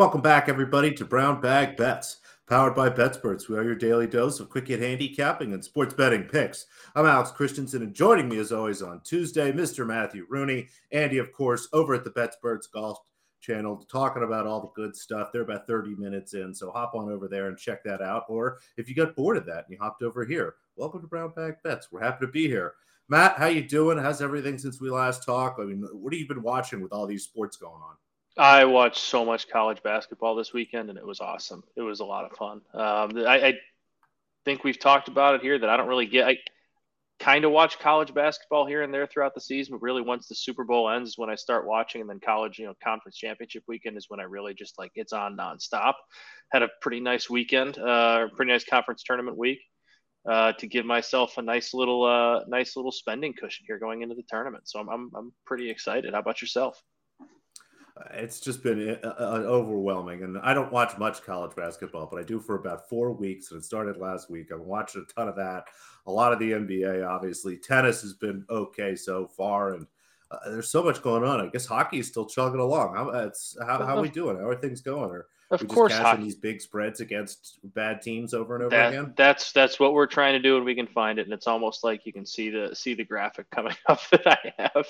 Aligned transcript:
Welcome 0.00 0.22
back, 0.22 0.48
everybody, 0.48 0.94
to 0.94 1.04
Brown 1.04 1.42
Bag 1.42 1.76
Bets, 1.76 2.20
powered 2.48 2.74
by 2.74 2.88
BetSperts. 2.88 3.50
We 3.50 3.58
are 3.58 3.62
your 3.62 3.74
daily 3.74 4.06
dose 4.06 4.40
of 4.40 4.48
quick 4.48 4.68
hit 4.68 4.80
handicapping 4.80 5.52
and 5.52 5.62
sports 5.62 5.92
betting 5.92 6.22
picks. 6.22 6.64
I'm 6.94 7.04
Alex 7.04 7.30
Christensen, 7.32 7.82
and 7.82 7.92
joining 7.92 8.26
me 8.26 8.38
as 8.38 8.50
always 8.50 8.80
on 8.80 9.02
Tuesday, 9.04 9.52
Mr. 9.52 9.86
Matthew 9.86 10.24
Rooney. 10.26 10.68
Andy, 10.90 11.18
of 11.18 11.32
course, 11.32 11.68
over 11.74 11.92
at 11.92 12.04
the 12.04 12.12
BetSperts 12.12 12.72
Golf 12.72 12.96
channel, 13.42 13.86
talking 13.92 14.22
about 14.22 14.46
all 14.46 14.62
the 14.62 14.72
good 14.74 14.96
stuff. 14.96 15.32
They're 15.32 15.42
about 15.42 15.66
30 15.66 15.96
minutes 15.96 16.32
in, 16.32 16.54
so 16.54 16.70
hop 16.70 16.94
on 16.94 17.12
over 17.12 17.28
there 17.28 17.48
and 17.48 17.58
check 17.58 17.84
that 17.84 18.00
out. 18.00 18.24
Or 18.30 18.56
if 18.78 18.88
you 18.88 18.94
got 18.94 19.14
bored 19.14 19.36
of 19.36 19.44
that 19.44 19.66
and 19.66 19.66
you 19.68 19.76
hopped 19.78 20.02
over 20.02 20.24
here, 20.24 20.54
welcome 20.76 21.02
to 21.02 21.08
Brown 21.08 21.34
Bag 21.36 21.56
Bets. 21.62 21.88
We're 21.92 22.00
happy 22.00 22.24
to 22.24 22.32
be 22.32 22.48
here. 22.48 22.72
Matt, 23.10 23.36
how 23.36 23.48
you 23.48 23.68
doing? 23.68 23.98
How's 23.98 24.22
everything 24.22 24.56
since 24.56 24.80
we 24.80 24.88
last 24.88 25.26
talked? 25.26 25.60
I 25.60 25.64
mean, 25.64 25.86
what 25.92 26.14
have 26.14 26.20
you 26.20 26.26
been 26.26 26.42
watching 26.42 26.80
with 26.80 26.94
all 26.94 27.06
these 27.06 27.24
sports 27.24 27.58
going 27.58 27.82
on? 27.82 27.96
I 28.36 28.64
watched 28.64 28.98
so 28.98 29.24
much 29.24 29.48
college 29.48 29.82
basketball 29.82 30.34
this 30.34 30.52
weekend, 30.52 30.88
and 30.88 30.98
it 30.98 31.06
was 31.06 31.20
awesome. 31.20 31.62
It 31.76 31.82
was 31.82 32.00
a 32.00 32.04
lot 32.04 32.24
of 32.24 32.36
fun. 32.36 32.60
Um, 32.72 33.26
I, 33.26 33.48
I, 33.48 33.54
think 34.46 34.64
we've 34.64 34.78
talked 34.78 35.08
about 35.08 35.34
it 35.34 35.42
here 35.42 35.58
that 35.58 35.68
I 35.68 35.76
don't 35.76 35.88
really 35.88 36.06
get. 36.06 36.26
I 36.26 36.38
kind 37.18 37.44
of 37.44 37.50
watch 37.50 37.78
college 37.78 38.14
basketball 38.14 38.64
here 38.64 38.82
and 38.82 38.94
there 38.94 39.06
throughout 39.06 39.34
the 39.34 39.40
season, 39.40 39.74
but 39.74 39.82
really 39.82 40.00
once 40.00 40.28
the 40.28 40.34
Super 40.34 40.64
Bowl 40.64 40.88
ends 40.88 41.10
is 41.10 41.18
when 41.18 41.28
I 41.28 41.34
start 41.34 41.66
watching, 41.66 42.00
and 42.00 42.08
then 42.08 42.20
college, 42.24 42.58
you 42.58 42.64
know, 42.64 42.74
conference 42.82 43.18
championship 43.18 43.64
weekend 43.68 43.98
is 43.98 44.06
when 44.08 44.20
I 44.20 44.22
really 44.22 44.54
just 44.54 44.78
like 44.78 44.92
it's 44.94 45.12
on 45.12 45.36
nonstop. 45.36 45.94
Had 46.52 46.62
a 46.62 46.70
pretty 46.80 47.00
nice 47.00 47.28
weekend, 47.28 47.76
uh, 47.78 48.28
pretty 48.34 48.52
nice 48.52 48.64
conference 48.64 49.02
tournament 49.02 49.36
week. 49.36 49.60
Uh, 50.28 50.52
to 50.52 50.66
give 50.66 50.84
myself 50.84 51.38
a 51.38 51.42
nice 51.42 51.72
little, 51.72 52.04
uh, 52.04 52.44
nice 52.46 52.76
little 52.76 52.92
spending 52.92 53.32
cushion 53.32 53.64
here 53.66 53.78
going 53.78 54.02
into 54.02 54.14
the 54.14 54.22
tournament. 54.28 54.68
So 54.68 54.78
I'm, 54.78 54.88
I'm, 54.90 55.10
I'm 55.16 55.32
pretty 55.46 55.70
excited. 55.70 56.12
How 56.12 56.20
about 56.20 56.42
yourself? 56.42 56.82
It's 58.12 58.40
just 58.40 58.62
been 58.62 58.98
uh, 59.02 59.06
uh, 59.06 59.42
overwhelming. 59.46 60.22
And 60.22 60.38
I 60.38 60.54
don't 60.54 60.72
watch 60.72 60.96
much 60.98 61.22
college 61.22 61.54
basketball, 61.56 62.08
but 62.10 62.20
I 62.20 62.22
do 62.22 62.40
for 62.40 62.56
about 62.56 62.88
four 62.88 63.12
weeks. 63.12 63.50
And 63.50 63.60
it 63.60 63.64
started 63.64 63.96
last 63.96 64.30
week. 64.30 64.50
I've 64.52 64.60
watched 64.60 64.96
a 64.96 65.04
ton 65.14 65.28
of 65.28 65.36
that. 65.36 65.64
A 66.06 66.12
lot 66.12 66.32
of 66.32 66.38
the 66.38 66.52
NBA, 66.52 67.06
obviously. 67.06 67.56
Tennis 67.56 68.02
has 68.02 68.14
been 68.14 68.44
okay 68.50 68.94
so 68.94 69.26
far. 69.26 69.74
And 69.74 69.86
uh, 70.30 70.50
there's 70.50 70.70
so 70.70 70.82
much 70.82 71.02
going 71.02 71.24
on. 71.24 71.40
I 71.40 71.48
guess 71.48 71.66
hockey 71.66 71.98
is 71.98 72.08
still 72.08 72.26
chugging 72.26 72.60
along. 72.60 72.94
How, 72.94 73.10
it's, 73.10 73.56
how, 73.60 73.84
how 73.84 73.98
are 73.98 74.02
we 74.02 74.08
doing? 74.10 74.36
How 74.36 74.48
are 74.48 74.56
things 74.56 74.80
going? 74.80 75.10
Or 75.10 75.26
of 75.50 75.66
course, 75.66 75.92
cashing 75.92 76.22
these 76.22 76.36
big 76.36 76.60
spreads 76.60 77.00
against 77.00 77.58
bad 77.74 78.02
teams 78.02 78.34
over 78.34 78.54
and 78.54 78.64
over 78.64 78.76
that, 78.76 78.92
again. 78.92 79.14
That's 79.16 79.50
that's 79.52 79.80
what 79.80 79.94
we're 79.94 80.06
trying 80.06 80.34
to 80.34 80.38
do, 80.38 80.56
and 80.56 80.64
we 80.64 80.76
can 80.76 80.86
find 80.86 81.18
it. 81.18 81.26
And 81.26 81.32
it's 81.32 81.48
almost 81.48 81.82
like 81.82 82.06
you 82.06 82.12
can 82.12 82.24
see 82.24 82.50
the 82.50 82.74
see 82.74 82.94
the 82.94 83.04
graphic 83.04 83.50
coming 83.54 83.74
up 83.88 84.00
that 84.12 84.26
I 84.26 84.52
have 84.58 84.86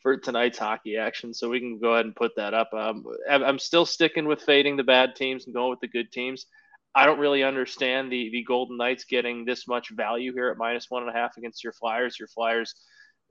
for 0.00 0.16
tonight's 0.16 0.58
hockey 0.58 0.96
action. 0.96 1.34
So 1.34 1.48
we 1.48 1.58
can 1.58 1.80
go 1.80 1.94
ahead 1.94 2.06
and 2.06 2.14
put 2.14 2.36
that 2.36 2.54
up. 2.54 2.72
Um, 2.72 3.04
I'm 3.28 3.58
still 3.58 3.84
sticking 3.84 4.26
with 4.26 4.42
fading 4.42 4.76
the 4.76 4.84
bad 4.84 5.16
teams 5.16 5.46
and 5.46 5.54
going 5.54 5.70
with 5.70 5.80
the 5.80 5.88
good 5.88 6.12
teams. 6.12 6.46
I 6.94 7.06
don't 7.06 7.18
really 7.18 7.42
understand 7.42 8.12
the 8.12 8.30
the 8.30 8.44
Golden 8.44 8.76
Knights 8.76 9.04
getting 9.04 9.44
this 9.44 9.66
much 9.66 9.90
value 9.90 10.32
here 10.32 10.48
at 10.50 10.58
minus 10.58 10.90
one 10.90 11.02
and 11.02 11.10
a 11.10 11.18
half 11.18 11.36
against 11.36 11.64
your 11.64 11.72
Flyers. 11.72 12.18
Your 12.20 12.28
Flyers 12.28 12.74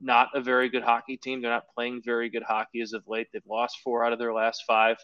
not 0.01 0.29
a 0.35 0.41
very 0.41 0.67
good 0.67 0.83
hockey 0.83 1.15
team. 1.15 1.41
They're 1.41 1.51
not 1.51 1.67
playing 1.73 2.01
very 2.03 2.29
good 2.29 2.43
hockey 2.43 2.81
as 2.81 2.91
of 2.91 3.03
late. 3.07 3.27
They've 3.31 3.41
lost 3.47 3.79
four 3.83 4.05
out 4.05 4.11
of 4.11 4.19
their 4.19 4.33
last 4.33 4.63
five 4.67 4.97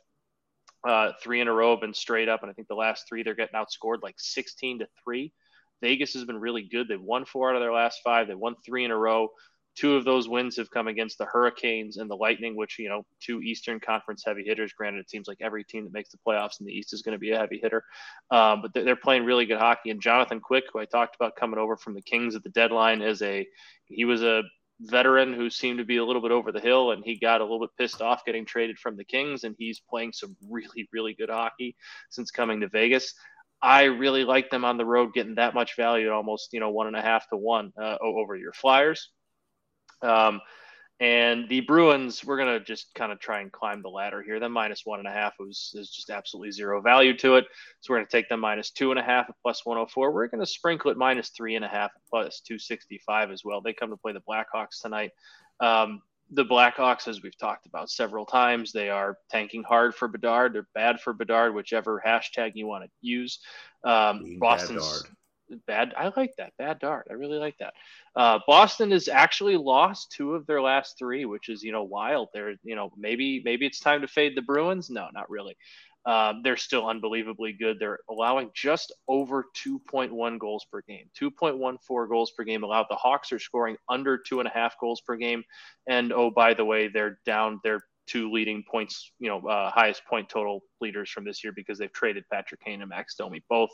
uh, 0.88 1.12
three 1.22 1.42
in 1.42 1.48
a 1.48 1.54
row 1.54 1.72
have 1.72 1.82
been 1.82 1.94
straight 1.94 2.30
up, 2.30 2.42
and 2.42 2.50
I 2.50 2.54
think 2.54 2.68
the 2.68 2.76
last 2.76 3.06
three 3.08 3.24
they're 3.24 3.36
getting 3.36 3.60
outscored 3.60 4.02
like 4.02 4.16
16 4.18 4.80
to 4.80 4.88
three. 5.04 5.34
Vegas 5.82 6.14
has 6.14 6.26
been 6.26 6.40
really 6.40 6.64
good. 6.64 6.88
They've 6.88 7.02
won 7.02 7.26
four 7.26 7.50
out 7.50 7.56
of 7.56 7.62
their 7.62 7.74
last 7.74 8.02
five. 8.04 8.28
They 8.28 8.36
won 8.36 8.56
three 8.66 8.86
in 8.86 8.92
a 8.92 8.98
row. 8.98 9.30
Two 9.76 9.96
of 9.96 10.04
those 10.04 10.28
wins 10.28 10.58
have 10.58 10.70
come 10.72 10.90
against 10.90 11.18
the 11.18 11.26
Hurricanes 11.26 11.98
and 11.98 12.10
the 12.10 12.16
Lightning, 12.16 12.56
which 12.58 12.78
you 12.80 12.90
know, 12.90 13.06
two 13.22 13.40
Eastern 13.42 13.80
Conference 13.80 14.24
heavy 14.26 14.44
hitters. 14.44 14.74
Granted, 14.74 15.00
it 15.00 15.10
seems 15.10 15.28
like 15.28 15.38
every 15.40 15.64
team 15.64 15.86
that 15.86 15.94
makes 15.94 16.10
the 16.10 16.18
playoffs 16.28 16.60
in 16.60 16.66
the 16.66 16.74
East 16.74 16.92
is 16.92 17.02
going 17.02 17.14
to 17.14 17.20
be 17.20 17.32
a 17.32 17.38
heavy 17.38 17.60
hitter, 17.62 17.84
um, 18.30 18.62
but 18.62 18.74
they're 18.74 18.98
playing 18.98 19.24
really 19.24 19.46
good 19.46 19.60
hockey. 19.60 19.90
And 19.90 20.02
Jonathan 20.02 20.42
Quick, 20.42 20.66
who 20.74 20.80
I 20.80 20.86
talked 20.86 21.16
about 21.16 21.38
coming 21.38 21.60
over 21.60 21.78
from 21.78 21.94
the 21.94 22.02
Kings 22.02 22.36
at 22.36 22.44
the 22.44 22.50
deadline, 22.50 23.02
is 23.02 23.22
a 23.22 23.48
he 23.86 24.04
was 24.04 24.22
a 24.22 24.44
veteran 24.82 25.34
who 25.34 25.50
seemed 25.50 25.80
to 25.80 25.86
be 25.86 25.98
a 25.98 26.06
little 26.06 26.22
bit 26.22 26.32
over 26.32 26.52
the 26.52 26.60
hill 26.60 26.92
and 26.92 27.04
he 27.04 27.18
got 27.18 27.42
a 27.42 27.44
little 27.44 27.60
bit 27.60 27.70
pissed 27.78 28.02
off 28.02 28.26
getting 28.26 28.46
traded 28.46 28.80
from 28.80 28.96
the 28.96 29.04
Kings 29.04 29.44
and 29.44 29.56
he's 29.58 29.82
playing 29.90 30.14
some 30.14 30.36
really, 30.50 30.88
really 30.94 31.14
good 31.14 31.30
hockey 31.30 31.76
since 32.10 32.32
coming 32.32 32.62
to 32.62 32.70
Vegas. 32.70 33.14
I 33.62 33.84
really 33.84 34.24
like 34.24 34.50
them 34.50 34.64
on 34.64 34.78
the 34.78 34.86
road 34.86 35.14
getting 35.14 35.36
that 35.36 35.54
much 35.54 35.76
value 35.76 36.08
at 36.08 36.14
almost, 36.14 36.54
you 36.54 36.62
know, 36.62 36.70
one 36.70 36.88
and 36.88 36.96
a 36.96 37.02
half 37.02 37.28
to 37.30 37.38
one 37.38 37.74
uh, 37.82 37.98
over 38.02 38.36
your 38.38 38.54
Flyers. 38.54 39.10
Um, 40.02 40.40
and 41.02 41.48
the 41.48 41.62
Bruins, 41.62 42.26
we're 42.26 42.38
gonna 42.38 42.60
just 42.60 42.94
kind 42.94 43.12
of 43.12 43.20
try 43.20 43.40
and 43.40 43.52
climb 43.52 43.82
the 43.82 43.90
ladder 43.90 44.22
here. 44.22 44.40
Them 44.40 44.52
minus 44.52 44.82
one 44.86 45.00
and 45.00 45.08
a 45.08 45.12
half 45.12 45.34
was 45.40 45.72
is 45.76 45.90
just 45.90 46.10
absolutely 46.10 46.52
zero 46.52 46.82
value 46.82 47.16
to 47.18 47.36
it. 47.36 47.46
So 47.80 47.94
we're 47.94 48.00
gonna 48.00 48.08
take 48.12 48.28
them 48.28 48.42
minus 48.42 48.72
two 48.72 48.92
and 48.92 49.00
a 49.00 49.04
half 49.04 49.30
at 49.30 49.36
plus 49.42 49.66
104. 49.66 50.12
We're 50.12 50.28
gonna 50.28 50.46
sprinkle 50.46 50.92
it 50.92 50.98
minus 50.98 51.30
three 51.30 51.56
and 51.56 51.64
a 51.64 51.70
half 51.70 51.92
at 51.96 52.02
plus 52.10 52.42
265 52.42 53.32
as 53.32 53.46
well. 53.46 53.62
They 53.62 53.74
come 53.74 53.92
to 53.92 53.98
play 53.98 54.12
the 54.12 54.22
Blackhawks 54.28 54.82
tonight. 54.82 55.12
Um, 55.62 56.02
the 56.32 56.46
Blackhawks, 56.46 57.08
as 57.08 57.24
we've 57.24 57.38
talked 57.38 57.66
about 57.66 57.90
several 57.90 58.26
times, 58.26 58.72
they 58.72 58.90
are 58.90 59.18
tanking 59.32 59.64
hard 59.64 59.96
for 59.96 60.08
Bedard. 60.08 60.54
They're 60.54 60.68
bad 60.76 61.00
for 61.00 61.14
Bedard, 61.14 61.56
whichever 61.56 62.02
hashtag 62.06 62.52
you 62.56 62.68
want 62.68 62.84
to 62.84 62.90
use. 63.02 63.40
Um, 63.84 64.38
Boston's 64.40 65.06
bad. 65.68 65.94
I 65.98 66.12
like 66.16 66.34
that 66.38 66.54
bad 66.58 66.80
dart. 66.80 67.08
I 67.10 67.14
really 67.14 67.38
like 67.38 67.58
that. 67.60 67.74
Uh, 68.16 68.40
Boston 68.48 68.92
has 68.92 69.08
actually 69.08 69.58
lost 69.58 70.12
two 70.12 70.36
of 70.36 70.46
their 70.46 70.62
last 70.62 70.98
three, 70.98 71.26
which 71.26 71.50
is 71.50 71.64
you 71.64 71.72
know 71.72 71.84
wild. 71.84 72.30
They're 72.34 72.56
you 72.64 72.76
know 72.76 72.92
maybe 72.98 73.42
maybe 73.44 73.66
it's 73.66 73.80
time 73.80 74.02
to 74.02 74.08
fade 74.08 74.36
the 74.36 74.42
Bruins. 74.42 74.90
No, 74.90 75.08
not 75.14 75.30
really. 75.30 75.56
Um, 76.06 76.42
they're 76.44 76.58
still 76.58 76.88
unbelievably 76.88 77.54
good. 77.54 77.78
They're 77.80 78.00
allowing 78.10 78.52
just 78.56 78.94
over 79.08 79.46
2.1 79.64 80.40
goals 80.40 80.66
per 80.72 80.82
game, 80.82 81.10
2.14 81.22 82.10
goals 82.10 82.32
per 82.32 82.44
game 82.46 82.64
allowed. 82.64 82.86
The 82.90 82.96
Hawks 82.96 83.32
are 83.32 83.40
scoring 83.40 83.76
under 83.90 84.18
two 84.18 84.40
and 84.40 84.48
a 84.48 84.52
half 84.52 84.80
goals 84.80 85.02
per 85.02 85.18
game. 85.18 85.44
And 85.88 86.14
oh, 86.14 86.32
by 86.32 86.54
the 86.54 86.66
way, 86.66 86.88
they're 86.88 87.20
down. 87.26 87.60
They're 87.64 87.82
two 88.08 88.32
leading 88.32 88.64
points, 88.70 89.12
you 89.20 89.30
know, 89.30 89.48
uh, 89.48 89.70
highest 89.70 90.04
point 90.06 90.30
total 90.30 90.62
leaders 90.82 91.10
from 91.10 91.26
this 91.26 91.44
year 91.44 91.54
because 91.56 91.78
they've 91.78 91.94
traded 91.94 92.24
Patrick 92.32 92.62
Kane 92.62 92.82
and 92.82 92.90
Max 92.90 93.16
Domi 93.16 93.44
both. 93.50 93.70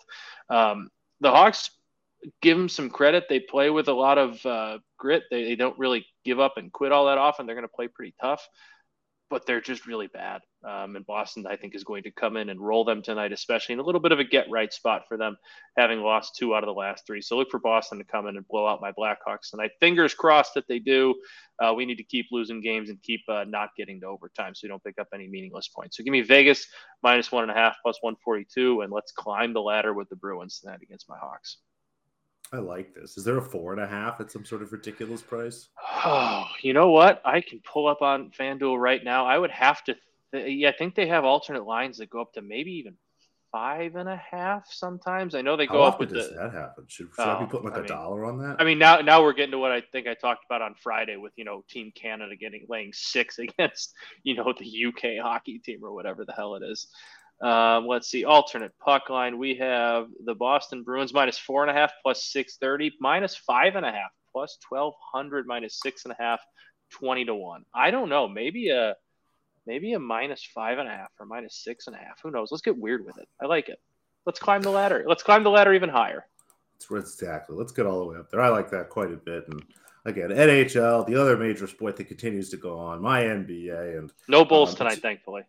Um, 0.50 0.90
the 1.22 1.32
Hawks 1.32 1.72
give 2.42 2.58
them 2.58 2.70
some 2.70 2.90
credit. 2.90 3.26
They 3.30 3.40
play 3.40 3.70
with 3.70 3.88
a 3.88 3.94
lot 3.94 4.18
of 4.18 4.46
uh, 4.46 4.80
grit. 4.98 5.24
They, 5.30 5.44
they 5.44 5.56
don't 5.56 5.78
really 5.78 6.06
give 6.24 6.40
up 6.40 6.54
and 6.58 6.72
quit 6.72 6.92
all 6.92 7.06
that 7.06 7.18
often. 7.18 7.46
They're 7.46 7.56
going 7.56 7.68
to 7.68 7.74
play 7.76 7.88
pretty 7.88 8.16
tough, 8.22 8.48
but 9.30 9.46
they're 9.46 9.62
just 9.62 9.88
really 9.88 10.08
bad. 10.08 10.42
Um, 10.68 10.96
and 10.96 11.06
Boston, 11.06 11.46
I 11.50 11.56
think, 11.56 11.76
is 11.76 11.84
going 11.84 12.04
to 12.04 12.12
come 12.12 12.38
in 12.38 12.50
and 12.50 12.60
roll 12.60 12.86
them 12.86 13.02
tonight, 13.02 13.32
especially 13.32 13.74
in 13.74 13.80
a 13.80 13.84
little 13.84 14.02
bit 14.02 14.12
of 14.12 14.20
a 14.20 14.24
get 14.24 14.50
right 14.50 14.72
spot 14.72 15.04
for 15.08 15.18
them, 15.18 15.36
having 15.78 16.02
lost 16.02 16.36
two 16.36 16.56
out 16.56 16.64
of 16.64 16.68
the 16.68 16.74
last 16.74 17.06
three. 17.06 17.22
So 17.22 17.38
look 17.38 17.50
for 17.50 17.60
Boston 17.60 17.98
to 17.98 18.04
come 18.04 18.28
in 18.28 18.38
and 18.38 18.48
blow 18.48 18.68
out 18.68 18.82
my 18.82 18.92
Blackhawks 18.92 19.50
tonight. 19.52 19.72
Fingers 19.80 20.14
crossed 20.14 20.54
that 20.56 20.68
they 20.68 20.80
do. 20.80 21.16
Uh, 21.64 21.74
we 21.74 21.86
need 21.86 21.98
to 21.98 22.04
keep 22.04 22.28
losing 22.32 22.62
games 22.62 22.90
and 22.90 23.02
keep 23.02 23.22
uh, 23.30 23.46
not 23.48 23.70
getting 23.78 24.00
to 24.02 24.08
overtime 24.08 24.54
so 24.54 24.62
we 24.64 24.70
don't 24.70 24.84
pick 24.84 25.00
up 25.00 25.08
any 25.14 25.28
meaningless 25.28 25.68
points. 25.68 25.98
So 25.98 26.04
give 26.04 26.12
me 26.12 26.22
Vegas 26.22 26.66
minus 27.04 27.32
one 27.32 27.44
and 27.44 27.52
a 27.52 27.56
half 27.56 27.76
plus 27.84 27.98
142, 28.02 28.82
and 28.82 28.92
let's 28.92 29.12
climb 29.12 29.54
the 29.54 29.62
ladder 29.62 29.94
with 29.94 30.10
the 30.10 30.16
Bruins 30.16 30.60
tonight 30.60 30.80
against 30.84 31.10
my 31.10 31.18
Hawks. 31.20 31.58
I 32.54 32.58
like 32.58 32.94
this. 32.94 33.18
Is 33.18 33.24
there 33.24 33.38
a 33.38 33.42
four 33.42 33.74
and 33.74 33.82
a 33.82 33.88
half 33.88 34.20
at 34.22 34.32
some 34.32 34.46
sort 34.46 34.62
of 34.62 34.72
ridiculous 34.72 35.22
price? 35.22 35.70
Oh, 36.04 36.46
you 36.62 36.74
know 36.74 36.92
what? 36.92 37.22
I 37.26 37.42
can 37.42 37.60
pull 37.62 37.88
up 37.88 38.02
on 38.02 38.32
FanDuel 38.32 38.80
right 38.80 39.04
now. 39.04 39.26
I 39.26 39.38
would 39.38 39.52
have 39.52 39.84
to. 39.86 39.96
Th- 40.34 40.58
yeah, 40.58 40.70
I 40.70 40.74
think 40.74 40.96
they 40.96 41.08
have 41.08 41.26
alternate 41.26 41.66
lines 41.66 41.98
that 41.98 42.10
go 42.10 42.22
up 42.22 42.34
to 42.34 42.42
maybe 42.42 42.72
even 42.72 42.96
five 43.56 43.96
and 43.96 44.10
a 44.10 44.18
half. 44.18 44.68
Sometimes 44.70 45.34
I 45.34 45.42
know 45.42 45.56
they 45.56 45.66
go 45.66 45.82
How 45.82 45.88
up 45.88 46.00
with 46.00 46.14
does 46.14 46.30
the, 46.30 46.36
that 46.36 46.52
happen? 46.52 46.84
Should, 46.88 47.08
should 47.16 47.26
oh, 47.26 47.32
I 47.32 47.40
be 47.40 47.46
oh, 47.46 47.48
putting 47.48 47.70
like 47.70 47.76
I 47.76 47.78
a 47.78 47.82
mean, 47.84 47.88
dollar 47.88 48.26
on 48.26 48.38
that? 48.40 48.58
I 48.60 48.66
mean, 48.66 48.78
now 48.78 48.98
now 48.98 49.24
we're 49.24 49.34
getting 49.34 49.52
to 49.52 49.58
what 49.58 49.72
I 49.72 49.82
think 49.94 50.08
I 50.08 50.14
talked 50.14 50.44
about 50.46 50.62
on 50.62 50.76
Friday 50.76 51.16
with 51.16 51.32
you 51.38 51.46
know 51.46 51.64
Team 51.70 51.94
Canada 51.96 52.36
getting 52.36 52.66
laying 52.68 52.92
six 52.94 53.40
against 53.40 53.94
you 54.24 54.36
know 54.36 54.54
the 54.58 54.86
UK 54.88 55.24
hockey 55.24 55.60
team 55.60 55.80
or 55.84 55.94
whatever 55.94 56.26
the 56.26 56.34
hell 56.34 56.56
it 56.56 56.64
is. 56.64 56.88
Um, 57.42 57.86
let's 57.86 58.08
see, 58.08 58.24
alternate 58.24 58.72
puck 58.80 59.10
line. 59.10 59.38
We 59.38 59.56
have 59.56 60.08
the 60.24 60.34
Boston 60.34 60.84
Bruins 60.84 61.14
minus 61.14 61.38
four 61.38 61.64
and 61.64 61.72
a 61.72 61.74
half 61.74 61.92
plus 62.02 62.24
630, 62.32 62.96
minus 63.00 63.36
five 63.36 63.76
and 63.76 63.86
a 63.86 63.92
half 63.92 64.12
plus 64.32 64.58
1200, 64.70 65.46
minus 65.46 65.80
six 65.82 66.06
and 66.06 66.14
a 66.14 66.22
half, 66.22 66.40
20 66.92 67.26
to 67.26 67.36
one. 67.36 67.66
I 67.74 67.92
don't 67.92 68.10
know. 68.10 68.28
Maybe 68.28 68.70
a, 68.70 68.96
maybe 69.68 69.94
a 69.94 70.00
minus 70.00 70.44
five 70.44 70.78
and 70.78 70.88
a 70.88 70.92
half 70.92 71.10
or 71.20 71.26
minus 71.26 71.62
six 71.64 71.88
and 71.88 71.96
a 71.96 72.00
half. 72.00 72.20
Who 72.24 72.32
knows? 72.32 72.52
Let's 72.52 72.62
get 72.62 72.78
weird 72.78 73.06
with 73.06 73.18
it. 73.18 73.28
I 73.42 73.48
like 73.48 73.70
it. 73.70 73.80
Let's 74.26 74.40
climb 74.40 74.62
the 74.62 74.72
ladder. 74.72 75.04
Let's 75.08 75.24
climb 75.24 75.44
the 75.44 75.52
ladder 75.52 75.74
even 75.74 75.90
higher. 75.90 76.26
Exactly. 76.90 77.56
Let's 77.56 77.72
get 77.72 77.86
all 77.86 78.00
the 78.00 78.06
way 78.06 78.18
up 78.18 78.30
there. 78.30 78.42
I 78.42 78.50
like 78.50 78.70
that 78.72 78.90
quite 78.90 79.12
a 79.12 79.18
bit. 79.18 79.48
And 79.50 79.62
again, 80.06 80.30
NHL, 80.30 81.06
the 81.06 81.20
other 81.20 81.38
major 81.38 81.68
sport 81.68 81.98
that 81.98 82.06
continues 82.06 82.50
to 82.50 82.58
go 82.58 82.80
on, 82.80 83.02
my 83.02 83.24
NBA, 83.24 83.98
and 83.98 84.12
no 84.28 84.46
Bulls 84.46 84.72
um, 84.72 84.78
tonight, 84.78 85.02
thankfully 85.02 85.44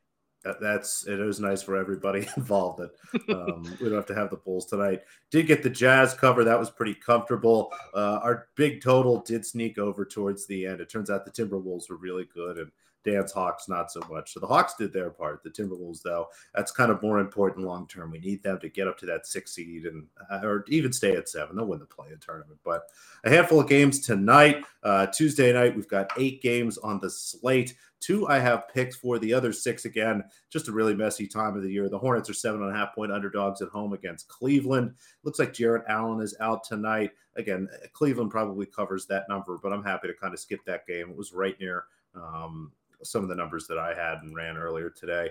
that's 0.61 1.07
it 1.07 1.19
was 1.19 1.41
nice 1.41 1.63
for 1.63 1.77
everybody 1.77 2.29
involved 2.37 2.81
that 2.81 3.35
um, 3.35 3.63
we 3.81 3.89
don't 3.89 3.97
have 3.97 4.07
to 4.07 4.15
have 4.15 4.31
the 4.31 4.37
Bulls 4.37 4.67
tonight. 4.67 5.03
Did 5.31 5.47
get 5.47 5.63
the 5.63 5.71
Jazz 5.71 6.15
cover 6.15 6.45
that 6.45 6.59
was 6.59 6.71
pretty 6.71 6.95
comfortable. 6.95 7.73
Uh, 7.95 8.21
our 8.23 8.49
big 8.55 8.83
total 8.83 9.21
did 9.21 9.45
sneak 9.45 9.79
over 9.79 10.05
towards 10.05 10.47
the 10.47 10.67
end. 10.67 10.81
It 10.81 10.91
turns 10.91 11.11
out 11.11 11.25
the 11.25 11.31
Timberwolves 11.31 11.91
were 11.91 11.97
really 11.97 12.29
good 12.33 12.59
and 12.59 12.71
Dan's 13.06 13.32
Hawks 13.32 13.69
not 13.69 13.91
so 13.91 14.00
much. 14.11 14.32
So 14.32 14.41
the 14.41 14.47
Hawks 14.47 14.75
did 14.75 14.93
their 14.93 15.11
part. 15.11 15.43
The 15.43 15.50
Timberwolves, 15.50 16.03
though, 16.03 16.26
that's 16.55 16.73
kind 16.73 16.91
of 16.91 17.03
more 17.03 17.20
important 17.20 17.67
long 17.67 17.87
term. 17.87 18.11
We 18.11 18.19
need 18.19 18.43
them 18.43 18.58
to 18.61 18.69
get 18.69 18.88
up 18.88 18.99
to 18.99 19.06
that 19.06 19.26
six 19.26 19.55
seed 19.55 19.87
and 19.87 20.06
uh, 20.31 20.41
or 20.43 20.64
even 20.69 20.93
stay 20.93 21.14
at 21.17 21.29
seven. 21.29 21.56
They'll 21.56 21.67
win 21.67 21.79
the 21.79 21.87
play-in 21.87 22.19
tournament. 22.19 22.58
But 22.64 22.82
a 23.25 23.31
handful 23.31 23.61
of 23.61 23.69
games 23.69 24.00
tonight. 24.00 24.64
Uh, 24.82 25.06
Tuesday 25.06 25.53
night, 25.53 25.75
we've 25.75 25.88
got 25.88 26.11
eight 26.19 26.43
games 26.43 26.79
on 26.79 27.00
the 27.00 27.08
slate. 27.08 27.75
Two 28.00 28.29
I 28.29 28.38
have 28.38 28.69
picked 28.69 28.97
for 28.97 29.19
the 29.19 29.32
other 29.32 29.52
six 29.52 29.85
again. 29.85 30.23
Just 30.50 30.69
a 30.69 30.73
really 30.73 30.94
messy 30.94 31.26
time 31.26 31.56
of 31.56 31.62
the 31.62 31.70
year. 31.70 31.88
The 31.88 31.99
Hornets 31.99 32.29
are 32.29 32.35
seven 32.35 32.62
and 32.62 32.70
a 32.70 32.76
half 32.76 32.94
point 32.94 33.11
underdogs 33.11 33.62
at 33.62 33.69
home 33.69 33.94
against 33.94 34.29
Cleveland. 34.29 34.94
Looks 35.25 35.38
like 35.38 35.55
Jarrett 35.55 35.85
Allen 35.88 36.20
is 36.20 36.37
out 36.41 36.62
tonight. 36.62 37.12
Again, 37.37 37.69
Cleveland 37.93 38.31
probably 38.31 38.67
covers 38.67 39.06
that 39.06 39.25
number, 39.29 39.59
but 39.62 39.73
I'm 39.73 39.82
happy 39.82 40.09
to 40.09 40.14
kind 40.14 40.35
of 40.35 40.41
skip 40.41 40.61
that 40.67 40.87
game. 40.87 41.11
It 41.11 41.17
was 41.17 41.32
right 41.32 41.59
near 41.59 41.85
um, 42.14 42.73
some 43.03 43.23
of 43.23 43.29
the 43.29 43.35
numbers 43.35 43.67
that 43.67 43.79
I 43.79 43.95
had 43.95 44.19
and 44.23 44.35
ran 44.35 44.57
earlier 44.57 44.91
today. 44.91 45.31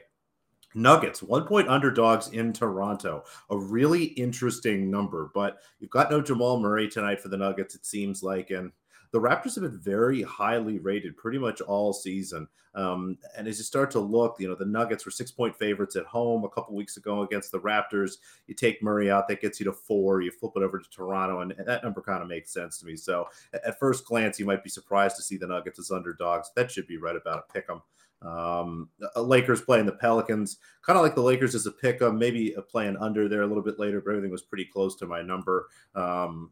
Nuggets, 0.74 1.24
one 1.24 1.46
point 1.46 1.70
underdogs 1.70 2.30
in 2.30 2.52
Toronto. 2.52 3.24
A 3.50 3.58
really 3.58 4.04
interesting 4.04 4.92
number, 4.92 5.32
but 5.34 5.60
you've 5.80 5.90
got 5.90 6.12
no 6.12 6.22
Jamal 6.22 6.60
Murray 6.60 6.90
tonight 6.90 7.22
for 7.22 7.30
the 7.30 7.38
Nuggets, 7.38 7.76
it 7.76 7.86
seems 7.86 8.22
like. 8.22 8.50
And 8.50 8.72
the 9.16 9.22
Raptors 9.22 9.56
have 9.56 9.64
been 9.64 9.80
very 9.80 10.22
highly 10.24 10.78
rated 10.78 11.16
pretty 11.16 11.38
much 11.38 11.62
all 11.62 11.94
season. 11.94 12.50
Um, 12.74 13.18
and 13.38 13.48
as 13.48 13.58
you 13.58 13.64
start 13.64 13.90
to 13.92 14.02
look, 14.02 14.36
you 14.40 14.50
know, 14.50 14.56
the 14.56 14.66
Nuggets 14.66 15.06
were 15.06 15.12
six 15.12 15.32
point 15.32 15.56
favorites 15.56 15.96
at 15.96 16.06
home 16.06 16.44
a 16.44 16.50
couple 16.50 16.76
weeks 16.76 16.98
ago 16.98 17.22
against 17.22 17.50
the 17.54 17.62
Raptors. 17.62 18.18
You 18.48 18.56
take 18.56 18.84
Murray 18.84 19.10
out, 19.10 19.30
that 19.30 19.40
gets 19.40 19.58
you 19.58 19.64
to 19.68 19.72
four. 19.72 20.20
You 20.20 20.32
flip 20.32 20.52
it 20.58 20.64
over 20.64 20.80
to 20.80 20.90
Toronto, 20.90 21.40
and 21.40 21.54
that 21.66 21.82
number 21.82 22.02
kind 22.02 22.22
of 22.22 22.28
makes 22.28 22.52
sense 22.52 22.78
to 22.80 22.86
me. 22.86 22.98
So 22.98 23.30
at 23.54 23.80
first 23.80 24.06
glance, 24.06 24.38
you 24.38 24.46
might 24.46 24.66
be 24.66 24.70
surprised 24.70 25.16
to 25.16 25.22
see 25.22 25.38
the 25.38 25.48
Nuggets 25.48 25.80
as 25.80 25.92
underdogs. 25.92 26.52
That 26.58 26.70
should 26.70 26.88
be 26.88 26.98
right 26.98 27.16
about 27.16 27.46
a 27.48 27.54
pick 27.54 27.68
'em. 27.70 27.82
Um, 28.22 28.90
Lakers 29.16 29.62
playing 29.62 29.86
the 29.86 29.94
Pelicans, 29.94 30.58
kind 30.82 30.98
of 30.98 31.04
like 31.04 31.16
the 31.16 31.22
Lakers 31.22 31.56
as 31.56 31.68
a 31.68 31.72
pick 31.72 32.02
'em, 32.02 32.20
maybe 32.20 32.52
a 32.56 32.62
playing 32.62 32.98
under 32.98 33.30
there 33.30 33.44
a 33.44 33.48
little 33.48 33.64
bit 33.64 33.80
later, 33.80 34.02
but 34.02 34.10
everything 34.12 34.32
was 34.32 34.42
pretty 34.42 34.66
close 34.66 34.98
to 34.98 35.06
my 35.06 35.22
number. 35.22 35.70
Um, 35.94 36.52